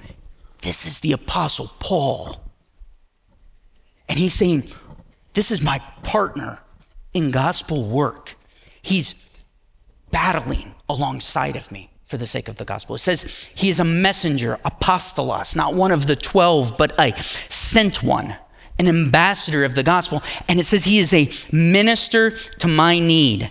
this 0.63 0.87
is 0.87 1.01
the 1.01 1.13
Apostle 1.13 1.71
Paul. 1.79 2.41
And 4.09 4.19
he's 4.19 4.35
saying, 4.35 4.69
This 5.35 5.51
is 5.51 5.63
my 5.63 5.79
partner 6.03 6.61
in 7.13 7.31
gospel 7.31 7.85
work. 7.85 8.35
He's 8.83 9.15
battling 10.11 10.75
alongside 10.89 11.57
of 11.57 11.71
me 11.71 11.91
for 12.05 12.17
the 12.17 12.27
sake 12.27 12.49
of 12.49 12.57
the 12.57 12.65
gospel. 12.65 12.97
It 12.97 13.01
says 13.01 13.49
he 13.55 13.69
is 13.69 13.81
a 13.81 13.85
messenger, 13.85 14.59
apostolos, 14.65 15.57
not 15.57 15.75
one 15.75 15.91
of 15.91 16.07
the 16.07 16.17
12, 16.17 16.77
but 16.77 16.99
a 16.99 17.13
sent 17.23 18.03
one, 18.03 18.37
an 18.79 18.89
ambassador 18.89 19.65
of 19.65 19.75
the 19.75 19.83
gospel. 19.83 20.23
And 20.49 20.61
it 20.61 20.65
says 20.65 20.85
he 20.85 20.99
is 20.99 21.15
a 21.15 21.31
minister 21.51 22.31
to 22.31 22.69
my 22.69 22.99
need. 22.99 23.51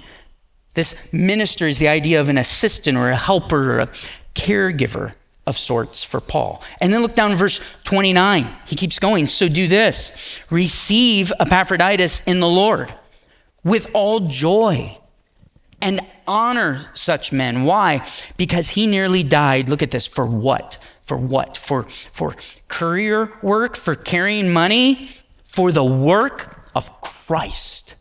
This 0.73 1.11
minister 1.13 1.67
is 1.67 1.77
the 1.77 1.87
idea 1.87 2.19
of 2.19 2.29
an 2.29 2.37
assistant 2.37 2.97
or 2.97 3.09
a 3.09 3.15
helper 3.15 3.73
or 3.73 3.79
a 3.81 3.89
caregiver 4.33 5.13
of 5.45 5.57
sorts 5.57 6.03
for 6.03 6.21
Paul. 6.21 6.63
And 6.81 6.93
then 6.93 7.01
look 7.01 7.15
down 7.15 7.35
verse 7.35 7.59
29. 7.83 8.47
He 8.65 8.75
keeps 8.75 8.99
going. 8.99 9.27
So 9.27 9.47
do 9.49 9.67
this 9.67 10.39
receive 10.49 11.31
Epaphroditus 11.39 12.21
in 12.25 12.39
the 12.39 12.47
Lord, 12.47 12.93
with 13.63 13.89
all 13.93 14.21
joy 14.21 14.97
and 15.81 15.99
honor 16.27 16.87
such 16.93 17.31
men. 17.31 17.63
Why? 17.63 18.07
Because 18.37 18.71
he 18.71 18.87
nearly 18.87 19.21
died. 19.21 19.69
Look 19.69 19.83
at 19.83 19.91
this. 19.91 20.05
For 20.05 20.25
what? 20.25 20.77
For 21.03 21.17
what? 21.17 21.57
For, 21.57 21.83
for 21.83 22.35
career 22.69 23.33
work, 23.41 23.75
for 23.75 23.95
carrying 23.95 24.51
money, 24.53 25.09
for 25.43 25.71
the 25.71 25.83
work 25.83 26.71
of 26.73 27.01
Christ. 27.01 27.95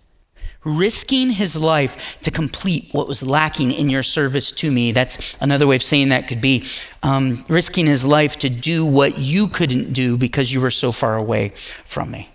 Risking 0.65 1.31
his 1.31 1.57
life 1.57 2.19
to 2.23 2.31
complete 2.31 2.89
what 2.93 3.09
was 3.09 3.23
lacking 3.23 3.73
in 3.73 3.91
your 3.91 4.03
service 4.03 4.53
to 4.53 4.71
me. 4.71 4.93
That's 4.93 5.37
another 5.41 5.67
way 5.67 5.77
of 5.77 5.83
saying 5.83 6.11
that 6.11 6.29
could 6.29 6.41
be 6.41 6.65
um, 7.03 7.45
risking 7.49 7.87
his 7.87 8.05
life 8.05 8.39
to 8.41 8.49
do 8.49 8.87
what 8.87 9.19
you 9.19 9.49
couldn't 9.49 9.93
do 9.93 10.17
because 10.17 10.53
you 10.53 10.61
were 10.61 10.71
so 10.71 10.93
far 10.93 11.17
away 11.17 11.53
from 11.85 12.11
me. 12.11 12.31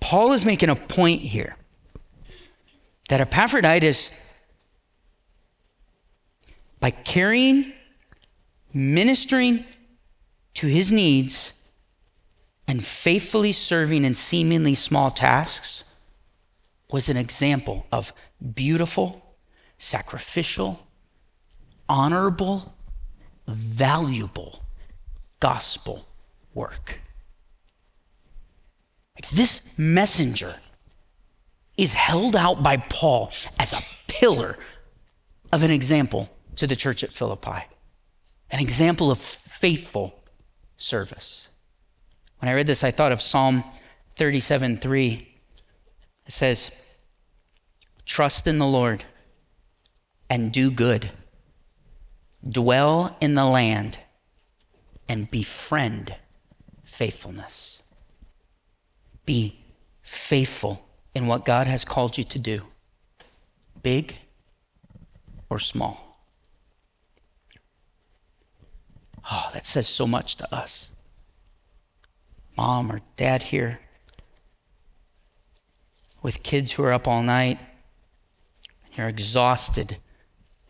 Paul 0.00 0.32
is 0.32 0.44
making 0.44 0.68
a 0.68 0.76
point 0.76 1.20
here 1.20 1.56
that 3.08 3.20
Epaphroditus, 3.20 4.10
by 6.80 6.90
carrying, 6.90 7.72
ministering 8.72 9.64
to 10.54 10.66
his 10.66 10.92
needs, 10.92 11.52
and 12.66 12.84
faithfully 12.84 13.52
serving 13.52 14.04
in 14.04 14.14
seemingly 14.14 14.74
small 14.74 15.10
tasks, 15.10 15.84
was 16.90 17.08
an 17.08 17.16
example 17.16 17.86
of 17.92 18.12
beautiful, 18.54 19.34
sacrificial, 19.76 20.86
honorable, 21.88 22.74
valuable 23.46 24.64
gospel 25.40 26.08
work. 26.54 27.00
This 29.32 29.76
messenger 29.76 30.56
is 31.76 31.94
held 31.94 32.34
out 32.34 32.62
by 32.62 32.76
Paul 32.76 33.30
as 33.58 33.72
a 33.72 33.82
pillar 34.06 34.58
of 35.52 35.62
an 35.62 35.70
example 35.70 36.30
to 36.56 36.66
the 36.66 36.76
church 36.76 37.04
at 37.04 37.12
Philippi, 37.12 37.66
an 38.50 38.60
example 38.60 39.10
of 39.10 39.18
faithful 39.18 40.22
service. 40.76 41.48
When 42.38 42.48
I 42.48 42.54
read 42.54 42.66
this, 42.66 42.84
I 42.84 42.90
thought 42.90 43.12
of 43.12 43.22
Psalm 43.22 43.64
37 44.16 44.78
3. 44.78 45.27
It 46.28 46.32
says, 46.34 46.70
Trust 48.04 48.46
in 48.46 48.58
the 48.58 48.66
Lord 48.66 49.04
and 50.28 50.52
do 50.52 50.70
good, 50.70 51.10
dwell 52.46 53.16
in 53.18 53.34
the 53.34 53.46
land 53.46 53.98
and 55.08 55.30
befriend 55.30 56.14
faithfulness. 56.84 57.82
Be 59.24 59.58
faithful 60.02 60.86
in 61.14 61.26
what 61.26 61.46
God 61.46 61.66
has 61.66 61.84
called 61.84 62.18
you 62.18 62.24
to 62.24 62.38
do, 62.38 62.62
big 63.82 64.16
or 65.48 65.58
small. 65.58 66.20
Oh, 69.30 69.48
that 69.54 69.64
says 69.64 69.88
so 69.88 70.06
much 70.06 70.36
to 70.36 70.54
us. 70.54 70.90
Mom 72.56 72.92
or 72.92 73.00
dad 73.16 73.44
here 73.44 73.80
with 76.22 76.42
kids 76.42 76.72
who 76.72 76.82
are 76.84 76.92
up 76.92 77.06
all 77.06 77.22
night, 77.22 77.58
you're 78.94 79.08
exhausted, 79.08 79.98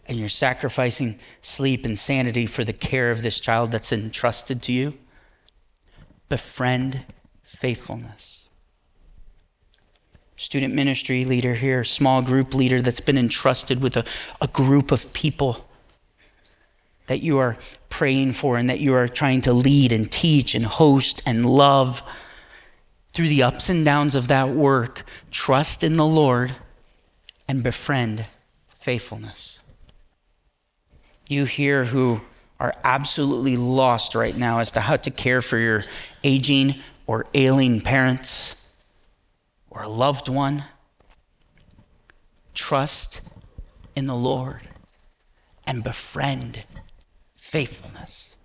and 0.07 0.19
you're 0.19 0.29
sacrificing 0.29 1.19
sleep 1.43 1.85
and 1.85 1.99
sanity 1.99 2.47
for 2.47 2.65
the 2.65 2.73
care 2.73 3.11
of 3.11 3.23
this 3.23 3.41
child 3.41 3.73
that's 3.73 3.93
entrusted 3.93 4.63
to 4.63 4.73
you. 4.73 4.95
Befriend 6.29 7.05
faithfulness 7.43 8.39
student 10.39 10.73
ministry 10.73 11.25
leader 11.25 11.55
here, 11.55 11.83
small 11.83 12.23
group 12.23 12.55
leader 12.55 12.81
that's 12.81 13.01
been 13.01 13.19
entrusted 13.19 13.83
with 13.83 13.97
a, 13.97 14.05
a 14.41 14.47
group 14.47 14.93
of 14.93 15.13
people 15.13 15.69
that 17.09 17.21
you 17.23 17.39
are 17.39 17.57
praying 17.89 18.33
for 18.33 18.57
and 18.57 18.71
that 18.71 18.79
you 18.79 18.95
are 18.95 19.09
trying 19.09 19.41
to 19.41 19.53
lead 19.53 19.93
and 19.93 20.13
teach 20.13 20.55
and 20.55 20.65
host 20.65 21.21
and 21.27 21.45
love. 21.45 22.03
Through 23.13 23.29
the 23.29 23.43
ups 23.43 23.69
and 23.69 23.85
downs 23.85 24.15
of 24.15 24.29
that 24.29 24.51
work, 24.51 25.05
trust 25.31 25.83
in 25.83 25.97
the 25.97 26.07
Lord 26.07 26.55
and 27.49 27.63
befriend 27.63 28.29
faithfulness. 28.69 29.59
You 31.29 31.45
here 31.45 31.85
who 31.85 32.23
are 32.61 32.75
absolutely 32.85 33.57
lost 33.57 34.15
right 34.15 34.37
now 34.37 34.59
as 34.59 34.73
to 34.73 34.81
how 34.81 34.97
to 34.97 35.11
care 35.11 35.43
for 35.43 35.59
your 35.59 35.85
aging 36.25 36.77
or 37.07 37.27
ailing 37.35 37.81
parents 37.81 38.65
or 39.71 39.83
a 39.83 39.89
loved 39.89 40.29
one, 40.29 40.65
trust 42.55 43.21
in 43.95 44.07
the 44.07 44.17
Lord 44.17 44.63
and 45.67 45.85
befriend 45.85 46.65
faithfulness. 47.35 48.37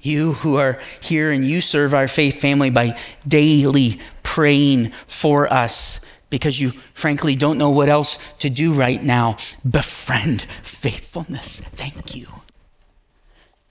You 0.00 0.32
who 0.34 0.56
are 0.56 0.80
here 1.00 1.30
and 1.30 1.46
you 1.46 1.60
serve 1.60 1.94
our 1.94 2.08
faith 2.08 2.40
family 2.40 2.70
by 2.70 2.98
daily 3.26 4.00
praying 4.22 4.92
for 5.06 5.52
us 5.52 6.00
because 6.30 6.60
you 6.60 6.72
frankly 6.94 7.34
don't 7.34 7.58
know 7.58 7.70
what 7.70 7.88
else 7.88 8.18
to 8.40 8.50
do 8.50 8.74
right 8.74 9.02
now, 9.02 9.36
befriend 9.68 10.42
faithfulness. 10.62 11.58
Thank 11.58 12.14
you. 12.14 12.26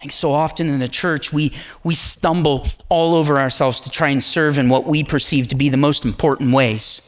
And 0.01 0.11
so 0.11 0.31
often 0.31 0.67
in 0.67 0.79
the 0.79 0.87
church, 0.87 1.33
we, 1.33 1.53
we 1.83 1.95
stumble 1.95 2.67
all 2.89 3.15
over 3.15 3.39
ourselves 3.39 3.81
to 3.81 3.89
try 3.89 4.09
and 4.09 4.23
serve 4.23 4.59
in 4.59 4.69
what 4.69 4.85
we 4.85 5.03
perceive 5.03 5.47
to 5.49 5.55
be 5.55 5.69
the 5.69 5.77
most 5.77 6.05
important 6.05 6.53
ways. 6.53 7.01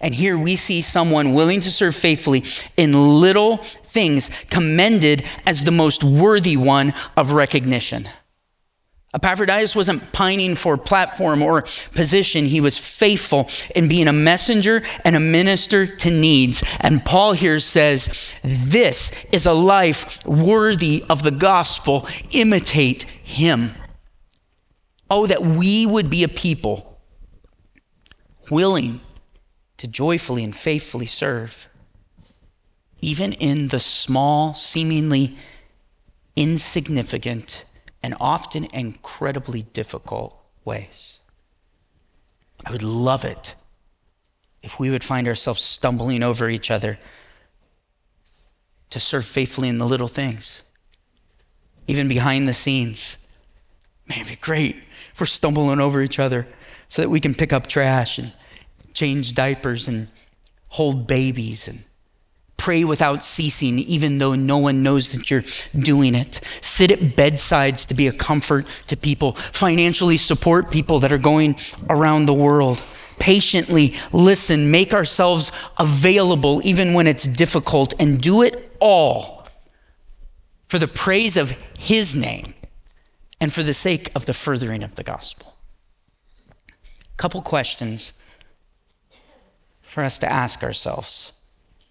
And 0.00 0.14
here 0.14 0.38
we 0.38 0.56
see 0.56 0.80
someone 0.80 1.34
willing 1.34 1.60
to 1.60 1.70
serve 1.70 1.94
faithfully 1.94 2.44
in 2.76 3.20
little 3.20 3.58
things 3.58 4.30
commended 4.48 5.24
as 5.46 5.64
the 5.64 5.70
most 5.70 6.02
worthy 6.02 6.56
one 6.56 6.94
of 7.16 7.32
recognition. 7.32 8.08
Epaphroditus 9.12 9.74
wasn't 9.74 10.12
pining 10.12 10.54
for 10.54 10.76
platform 10.76 11.42
or 11.42 11.62
position. 11.94 12.44
He 12.44 12.60
was 12.60 12.78
faithful 12.78 13.48
in 13.74 13.88
being 13.88 14.06
a 14.06 14.12
messenger 14.12 14.84
and 15.04 15.16
a 15.16 15.20
minister 15.20 15.84
to 15.84 16.10
needs. 16.10 16.62
And 16.78 17.04
Paul 17.04 17.32
here 17.32 17.58
says, 17.58 18.30
This 18.44 19.12
is 19.32 19.46
a 19.46 19.52
life 19.52 20.24
worthy 20.24 21.04
of 21.10 21.24
the 21.24 21.32
gospel. 21.32 22.06
Imitate 22.30 23.02
him. 23.02 23.72
Oh, 25.10 25.26
that 25.26 25.42
we 25.42 25.86
would 25.86 26.08
be 26.08 26.22
a 26.22 26.28
people 26.28 27.00
willing 28.48 29.00
to 29.80 29.88
joyfully 29.88 30.44
and 30.44 30.54
faithfully 30.54 31.06
serve, 31.06 31.66
even 33.00 33.32
in 33.32 33.68
the 33.68 33.80
small, 33.80 34.52
seemingly 34.52 35.38
insignificant 36.36 37.64
and 38.02 38.14
often 38.20 38.66
incredibly 38.74 39.62
difficult 39.62 40.38
ways. 40.66 41.20
I 42.66 42.72
would 42.72 42.82
love 42.82 43.24
it 43.24 43.54
if 44.62 44.78
we 44.78 44.90
would 44.90 45.02
find 45.02 45.26
ourselves 45.26 45.62
stumbling 45.62 46.22
over 46.22 46.50
each 46.50 46.70
other 46.70 46.98
to 48.90 49.00
serve 49.00 49.24
faithfully 49.24 49.70
in 49.70 49.78
the 49.78 49.88
little 49.88 50.08
things, 50.08 50.60
even 51.86 52.06
behind 52.06 52.46
the 52.46 52.52
scenes. 52.52 53.26
Man, 54.06 54.18
it'd 54.18 54.28
be 54.28 54.36
great 54.36 54.76
if 55.14 55.20
we're 55.20 55.24
stumbling 55.24 55.80
over 55.80 56.02
each 56.02 56.18
other 56.18 56.46
so 56.90 57.00
that 57.00 57.08
we 57.08 57.18
can 57.18 57.34
pick 57.34 57.54
up 57.54 57.66
trash 57.66 58.18
and 58.18 58.32
change 58.92 59.34
diapers 59.34 59.88
and 59.88 60.08
hold 60.68 61.06
babies 61.06 61.66
and 61.68 61.84
Pray 62.60 62.84
without 62.84 63.24
ceasing, 63.24 63.78
even 63.78 64.18
though 64.18 64.34
no 64.34 64.58
one 64.58 64.82
knows 64.82 65.12
that 65.12 65.30
you're 65.30 65.44
doing 65.74 66.14
it. 66.14 66.42
Sit 66.60 66.90
at 66.90 67.16
bedsides 67.16 67.86
to 67.86 67.94
be 67.94 68.06
a 68.06 68.12
comfort 68.12 68.66
to 68.88 68.98
people. 68.98 69.32
Financially 69.32 70.18
support 70.18 70.70
people 70.70 71.00
that 71.00 71.10
are 71.10 71.16
going 71.16 71.56
around 71.88 72.26
the 72.26 72.34
world. 72.34 72.82
Patiently 73.18 73.94
listen, 74.12 74.70
make 74.70 74.92
ourselves 74.92 75.52
available 75.78 76.60
even 76.62 76.92
when 76.92 77.06
it's 77.06 77.24
difficult, 77.24 77.94
and 77.98 78.20
do 78.20 78.42
it 78.42 78.76
all 78.78 79.48
for 80.68 80.78
the 80.78 80.86
praise 80.86 81.38
of 81.38 81.52
His 81.78 82.14
name 82.14 82.52
and 83.40 83.50
for 83.50 83.62
the 83.62 83.72
sake 83.72 84.12
of 84.14 84.26
the 84.26 84.34
furthering 84.34 84.82
of 84.82 84.96
the 84.96 85.02
gospel. 85.02 85.56
Couple 87.16 87.40
questions 87.40 88.12
for 89.90 90.04
us 90.04 90.18
to 90.18 90.32
ask 90.32 90.62
ourselves. 90.62 91.32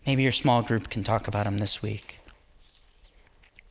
Maybe 0.08 0.24
your 0.24 0.32
small 0.32 0.62
group 0.62 0.90
can 0.90 1.04
talk 1.04 1.28
about 1.28 1.44
them 1.44 1.58
this 1.58 1.82
week. 1.82 2.22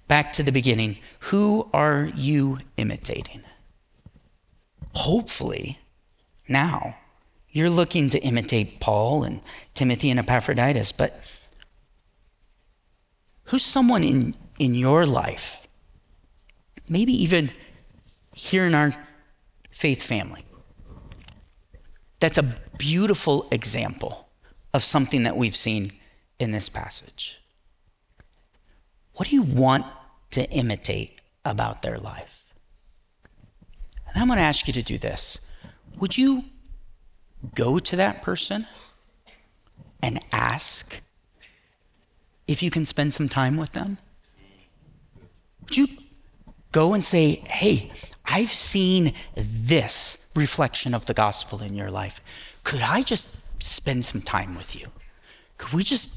Back 0.07 0.35
to 0.35 0.43
the 0.43 0.53
beginning. 0.53 0.99
Who 1.31 1.71
are 1.73 2.11
you 2.15 2.59
imitating? 2.77 3.41
Hopefully, 4.93 5.79
now 6.47 6.99
you're 7.51 7.71
looking 7.71 8.11
to 8.11 8.19
imitate 8.19 8.81
Paul 8.81 9.25
and 9.25 9.41
Timothy 9.73 10.11
and 10.11 10.21
Epaphroditus, 10.21 10.93
but 10.93 11.23
who's 13.45 13.65
someone 13.65 14.05
in, 14.05 14.35
in 14.59 14.75
your 14.75 15.07
life, 15.07 15.67
maybe 16.87 17.15
even 17.15 17.51
here 18.35 18.67
in 18.67 18.75
our 18.75 18.93
faith 19.71 20.03
family, 20.03 20.45
that's 22.21 22.39
a 22.39 22.57
beautiful 22.79 23.47
example 23.51 24.29
of 24.75 24.83
something 24.83 25.23
that 25.23 25.37
we've 25.37 25.57
seen 25.57 25.93
in 26.39 26.51
this 26.51 26.69
passage? 26.69 27.41
What 29.15 29.29
do 29.29 29.35
you 29.35 29.43
want 29.43 29.87
to 30.31 30.49
imitate 30.51 31.21
about 31.45 31.83
their 31.83 31.99
life? 31.99 32.45
And 34.07 34.23
I'm 34.23 34.29
going 34.29 34.39
to 34.39 34.45
ask 34.45 34.67
you 34.67 34.73
to 34.75 34.83
do 34.83 34.99
this. 34.99 35.39
Would 35.99 36.17
you 36.17 36.45
go 37.55 37.79
to 37.79 37.97
that 37.97 38.23
person 38.23 38.67
and 40.03 40.21
ask 40.33 41.01
if 42.47 42.63
you 42.63 42.71
can 42.71 42.87
spend 42.87 43.15
some 43.15 43.29
time 43.29 43.57
with 43.57 43.73
them? 43.73 43.99
Would 45.63 45.77
you 45.77 45.89
go 46.73 46.95
and 46.95 47.05
say, 47.05 47.43
hey, 47.47 47.91
I've 48.25 48.53
seen 48.53 49.15
this 49.35 50.28
reflection 50.39 50.95
of 50.95 51.07
the 51.07 51.15
gospel 51.15 51.61
in 51.63 51.75
your 51.75 51.91
life. 51.91 52.21
Could 52.65 52.81
I 52.81 53.03
just 53.03 53.37
spend 53.59 54.05
some 54.05 54.23
time 54.23 54.55
with 54.55 54.75
you? 54.75 54.87
Could 55.59 55.73
we 55.73 55.85
just 55.85 56.15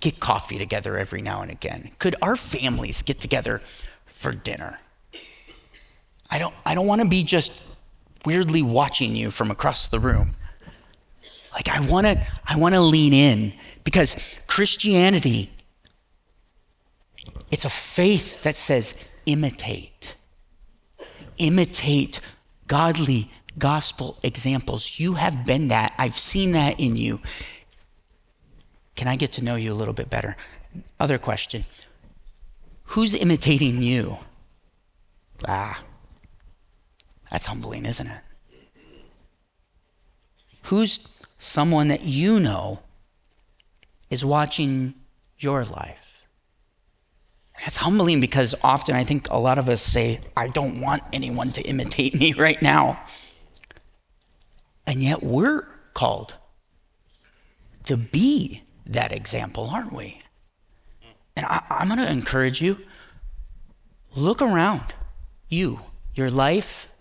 get 0.00 0.18
coffee 0.20 0.58
together 0.58 0.98
every 0.98 1.22
now 1.22 1.42
and 1.42 1.50
again? 1.50 1.90
Could 1.98 2.16
our 2.22 2.36
families 2.36 3.02
get 3.02 3.20
together 3.20 3.62
for 4.06 4.32
dinner? 4.32 4.78
I 6.30 6.38
don't, 6.38 6.54
I 6.64 6.74
don't 6.74 6.86
want 6.86 7.02
to 7.02 7.08
be 7.08 7.22
just 7.22 7.64
weirdly 8.24 8.62
watching 8.62 9.14
you 9.14 9.30
from 9.30 9.50
across 9.50 9.88
the 9.88 10.00
room. 10.00 10.34
Like 11.52 11.68
I 11.68 11.80
want 11.80 12.06
to 12.06 12.26
I 12.46 12.56
want 12.56 12.74
to 12.74 12.80
lean 12.80 13.14
in 13.14 13.54
because 13.82 14.36
Christianity 14.46 15.50
it's 17.50 17.64
a 17.64 17.70
faith 17.70 18.42
that 18.42 18.56
says 18.56 19.04
imitate. 19.24 20.14
Imitate 21.38 22.20
godly 22.66 23.30
gospel 23.58 24.18
examples. 24.22 24.98
You 24.98 25.14
have 25.14 25.44
been 25.44 25.68
that. 25.68 25.94
I've 25.98 26.18
seen 26.18 26.52
that 26.52 26.78
in 26.78 26.96
you. 26.96 27.20
Can 28.94 29.08
I 29.08 29.16
get 29.16 29.32
to 29.32 29.44
know 29.44 29.56
you 29.56 29.72
a 29.72 29.74
little 29.74 29.94
bit 29.94 30.10
better? 30.10 30.36
Other 30.98 31.18
question. 31.18 31.64
Who's 32.90 33.14
imitating 33.14 33.82
you? 33.82 34.18
Ah, 35.46 35.82
that's 37.30 37.46
humbling, 37.46 37.84
isn't 37.84 38.06
it? 38.06 38.20
Who's 40.64 41.08
someone 41.38 41.88
that 41.88 42.02
you 42.02 42.40
know 42.40 42.80
is 44.10 44.24
watching 44.24 44.94
your 45.38 45.64
life? 45.64 46.05
That's 47.64 47.78
humbling 47.78 48.20
because 48.20 48.54
often 48.62 48.94
I 48.94 49.04
think 49.04 49.28
a 49.30 49.38
lot 49.38 49.58
of 49.58 49.68
us 49.68 49.82
say, 49.82 50.20
I 50.36 50.48
don't 50.48 50.80
want 50.80 51.02
anyone 51.12 51.52
to 51.52 51.62
imitate 51.62 52.14
me 52.14 52.32
right 52.38 52.60
now. 52.60 53.00
And 54.86 55.02
yet 55.02 55.22
we're 55.22 55.66
called 55.94 56.34
to 57.84 57.96
be 57.96 58.62
that 58.86 59.12
example, 59.12 59.68
aren't 59.70 59.92
we? 59.92 60.20
And 61.34 61.44
I, 61.46 61.62
am 61.70 61.88
going 61.88 61.98
to 61.98 62.10
encourage 62.10 62.60
you 62.60 62.78
look 64.14 64.40
around 64.40 64.94
you, 65.48 65.80
your 66.14 66.30
life, 66.30 66.92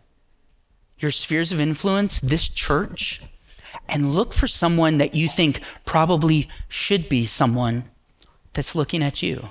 your 0.98 1.12
spheres 1.12 1.52
of 1.52 1.60
influence, 1.60 2.20
this 2.20 2.50
church, 2.50 3.22
and 3.88 4.14
look 4.14 4.34
for 4.34 4.48
someone 4.48 4.98
that 4.98 5.14
you 5.14 5.30
think 5.30 5.62
probably 5.86 6.50
should 6.68 7.08
be 7.08 7.26
someone 7.26 7.86
that's 8.54 8.76
looking 8.76 9.04
at 9.04 9.22
you 9.22 9.50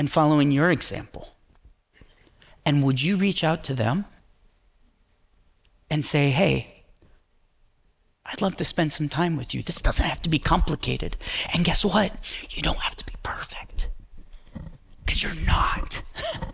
and 0.00 0.10
following 0.10 0.50
your 0.50 0.70
example. 0.70 1.28
And 2.64 2.82
would 2.82 3.02
you 3.02 3.18
reach 3.18 3.44
out 3.44 3.62
to 3.64 3.74
them 3.74 4.06
and 5.90 6.02
say, 6.02 6.30
hey, 6.30 6.84
I'd 8.24 8.40
love 8.40 8.56
to 8.56 8.64
spend 8.64 8.94
some 8.94 9.10
time 9.10 9.36
with 9.36 9.54
you. 9.54 9.62
This 9.62 9.82
doesn't 9.82 10.06
have 10.06 10.22
to 10.22 10.30
be 10.30 10.38
complicated. 10.38 11.18
And 11.52 11.66
guess 11.66 11.84
what? 11.84 12.34
You 12.48 12.62
don't 12.62 12.78
have 12.78 12.96
to 12.96 13.04
be 13.04 13.12
perfect 13.22 13.88
because 15.04 15.22
you're 15.22 15.44
not. 15.44 16.00
All 16.42 16.48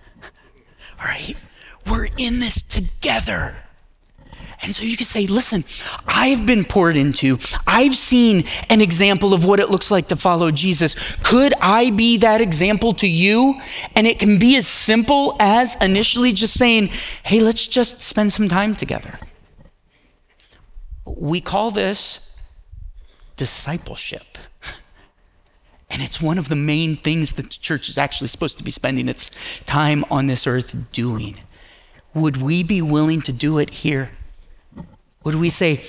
right? 1.05 1.37
We're 1.89 2.09
in 2.17 2.41
this 2.41 2.61
together. 2.61 3.55
And 4.63 4.75
so 4.75 4.85
you 4.85 4.97
can 4.97 5.07
say, 5.07 5.27
listen, 5.27 5.65
I've 6.07 6.47
been 6.47 6.65
poured 6.65 6.97
into. 6.97 7.39
I've 7.67 7.95
seen 7.95 8.45
an 8.71 8.81
example 8.81 9.35
of 9.35 9.45
what 9.45 9.61
it 9.61 9.71
looks 9.71 9.91
like 9.91 10.09
to 10.09 10.17
follow 10.17 10.51
Jesus. 10.51 10.97
Could 11.23 11.53
I 11.61 11.91
be 11.91 12.17
that 12.19 12.41
example 12.41 12.95
to 12.95 13.07
you? 13.07 13.61
And 13.95 14.07
it 14.07 14.19
can 14.19 14.39
be 14.39 14.57
as 14.57 14.67
simple 14.67 15.37
as 15.39 15.81
initially 15.83 16.33
just 16.33 16.59
saying, 16.59 16.89
hey, 17.23 17.41
let's 17.41 17.67
just 17.67 18.03
spend 18.03 18.33
some 18.33 18.49
time 18.49 18.75
together. 18.75 19.19
We 21.05 21.41
call 21.41 21.71
this 21.71 22.31
discipleship. 23.37 24.39
And 25.89 26.03
it's 26.03 26.21
one 26.21 26.37
of 26.37 26.49
the 26.49 26.57
main 26.57 26.97
things 26.97 27.35
that 27.35 27.45
the 27.45 27.59
church 27.59 27.89
is 27.89 27.97
actually 27.97 28.27
supposed 28.27 28.59
to 28.59 28.65
be 28.65 28.73
spending 28.73 29.09
its 29.09 29.31
time 29.67 30.05
on 30.11 30.27
this 30.27 30.45
earth 30.45 30.75
doing. 30.91 31.37
Would 32.13 32.39
we 32.39 32.65
be 32.65 32.83
willing 32.83 33.23
to 33.23 33.33
do 33.33 33.59
it 33.59 33.71
here? 33.71 34.11
Would 35.27 35.35
we 35.35 35.51
say, 35.51 35.83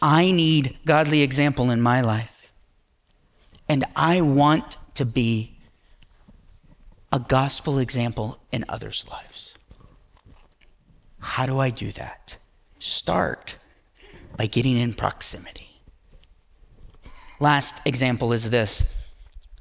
I 0.00 0.30
need 0.30 0.78
godly 0.84 1.22
example 1.22 1.72
in 1.72 1.82
my 1.82 2.00
life, 2.02 2.52
and 3.68 3.84
I 3.96 4.20
want 4.20 4.76
to 4.94 5.04
be 5.04 5.58
a 7.10 7.18
gospel 7.18 7.80
example 7.80 8.38
in 8.52 8.64
others' 8.68 9.04
lives? 9.10 9.56
How 11.18 11.46
do 11.46 11.58
I 11.58 11.70
do 11.70 11.90
that? 11.90 12.36
Start 12.78 13.56
by 14.36 14.46
getting 14.46 14.76
in 14.76 14.94
proximity. 14.94 15.80
Last 17.40 17.84
example 17.84 18.32
is 18.32 18.50
this 18.50 18.94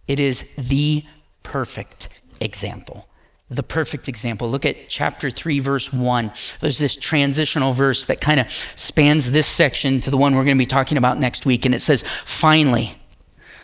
it 0.08 0.20
is 0.20 0.54
the 0.56 1.04
perfect 1.42 2.10
example 2.40 3.08
the 3.52 3.64
perfect 3.64 4.08
example. 4.08 4.50
Look 4.50 4.66
at 4.66 4.88
chapter 4.88 5.30
3, 5.30 5.60
verse 5.60 5.92
1. 5.92 6.32
There's 6.62 6.78
this 6.78 6.96
transitional 6.96 7.74
verse 7.74 8.06
that 8.06 8.22
kind 8.22 8.40
of 8.40 8.50
spans 8.76 9.32
this 9.32 9.46
section 9.46 10.00
to 10.02 10.10
the 10.10 10.18
one 10.18 10.36
we're 10.36 10.46
going 10.46 10.58
to 10.58 10.62
be 10.62 10.66
talking 10.66 10.98
about 10.98 11.20
next 11.20 11.46
week. 11.46 11.66
And 11.66 11.76
it 11.76 11.82
says, 11.82 12.06
Finally, 12.24 12.96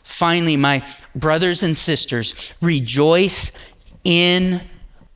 finally, 0.04 0.58
my 0.58 0.86
brothers 1.16 1.64
and 1.64 1.76
sisters, 1.76 2.54
rejoice 2.62 3.54
in 4.04 4.62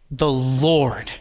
the 0.09 0.31
Lord. 0.31 1.11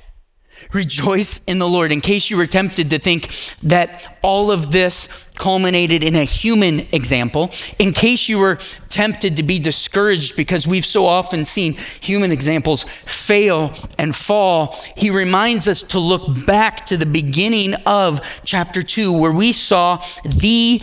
Rejoice 0.72 1.40
in 1.46 1.58
the 1.58 1.68
Lord. 1.68 1.90
In 1.90 2.00
case 2.00 2.30
you 2.30 2.36
were 2.36 2.46
tempted 2.46 2.90
to 2.90 2.98
think 2.98 3.34
that 3.62 4.18
all 4.22 4.50
of 4.50 4.70
this 4.70 5.08
culminated 5.34 6.04
in 6.04 6.14
a 6.14 6.24
human 6.24 6.86
example, 6.92 7.50
in 7.78 7.92
case 7.92 8.28
you 8.28 8.38
were 8.38 8.58
tempted 8.88 9.36
to 9.38 9.42
be 9.42 9.58
discouraged 9.58 10.36
because 10.36 10.66
we've 10.66 10.86
so 10.86 11.06
often 11.06 11.44
seen 11.44 11.72
human 12.00 12.30
examples 12.30 12.84
fail 13.04 13.72
and 13.98 14.14
fall, 14.14 14.78
he 14.96 15.10
reminds 15.10 15.66
us 15.66 15.82
to 15.82 15.98
look 15.98 16.46
back 16.46 16.86
to 16.86 16.96
the 16.96 17.06
beginning 17.06 17.74
of 17.86 18.20
chapter 18.44 18.82
2, 18.82 19.18
where 19.18 19.32
we 19.32 19.52
saw 19.52 20.00
the 20.24 20.80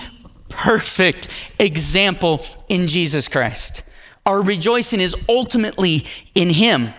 perfect 0.49 1.27
example 1.59 2.43
in 2.67 2.87
Jesus 2.87 3.27
Christ. 3.27 3.83
Our 4.25 4.41
rejoicing 4.41 4.99
is 4.99 5.15
ultimately 5.29 6.05
in 6.35 6.49
him. 6.49 6.93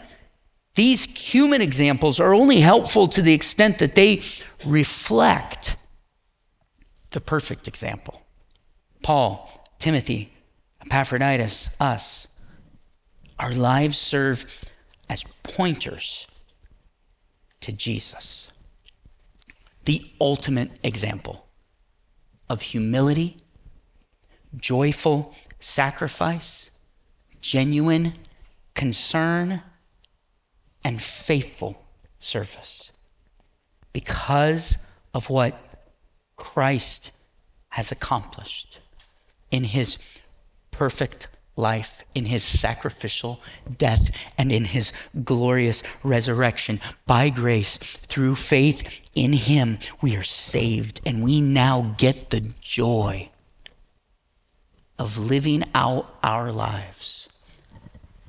These 0.79 1.07
human 1.07 1.61
examples 1.61 2.21
are 2.21 2.33
only 2.33 2.61
helpful 2.61 3.09
to 3.09 3.21
the 3.21 3.35
extent 3.35 3.81
that 3.81 3.97
they 3.97 4.23
reflect 4.64 5.75
the 7.11 7.21
perfect 7.21 7.67
example. 7.67 8.23
Paul, 9.03 9.67
Timothy, 9.81 10.33
Epaphroditus, 10.87 11.71
us. 11.81 12.29
Our 13.41 13.55
lives 13.55 13.99
serve 13.99 14.64
as 15.11 15.25
pointers 15.43 16.29
to 17.62 17.73
Jesus, 17.73 18.47
the 19.85 20.09
ultimate 20.20 20.70
example 20.85 21.49
of 22.49 22.62
humility, 22.62 23.37
joyful 24.57 25.35
sacrifice, 25.59 26.70
genuine 27.41 28.12
concern 28.74 29.64
and 30.89 31.03
faithful 31.03 31.84
service 32.18 32.93
because 33.93 34.86
of 35.12 35.28
what 35.28 35.55
Christ 36.36 37.11
has 37.68 37.93
accomplished 37.93 38.78
in 39.51 39.64
his 39.64 39.99
perfect 40.70 41.28
life, 41.57 42.05
in 42.14 42.24
his 42.24 42.43
sacrificial 42.43 43.39
death, 43.76 44.11
and 44.39 44.51
in 44.51 44.64
his 44.64 44.95
glorious 45.24 45.82
resurrection. 46.03 46.80
By 47.07 47.28
grace, 47.28 47.76
through 47.76 48.36
faith 48.36 49.03
in 49.14 49.34
him, 49.34 49.80
we 50.01 50.16
are 50.16 50.22
saved, 50.22 51.03
and 51.05 51.22
we 51.22 51.43
now 51.43 51.95
get 51.99 52.30
the 52.30 52.51
joy 52.62 53.28
of 54.99 55.18
living 55.18 55.64
out 55.74 56.16
our 56.22 56.51
lives, 56.51 57.28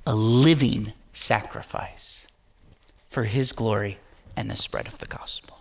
a 0.05 0.13
living 0.13 0.91
sacrifice 1.13 2.19
for 3.19 3.25
his 3.25 3.51
glory 3.51 3.97
and 4.37 4.49
the 4.49 4.55
spread 4.55 4.87
of 4.87 4.99
the 4.99 5.05
gospel. 5.05 5.58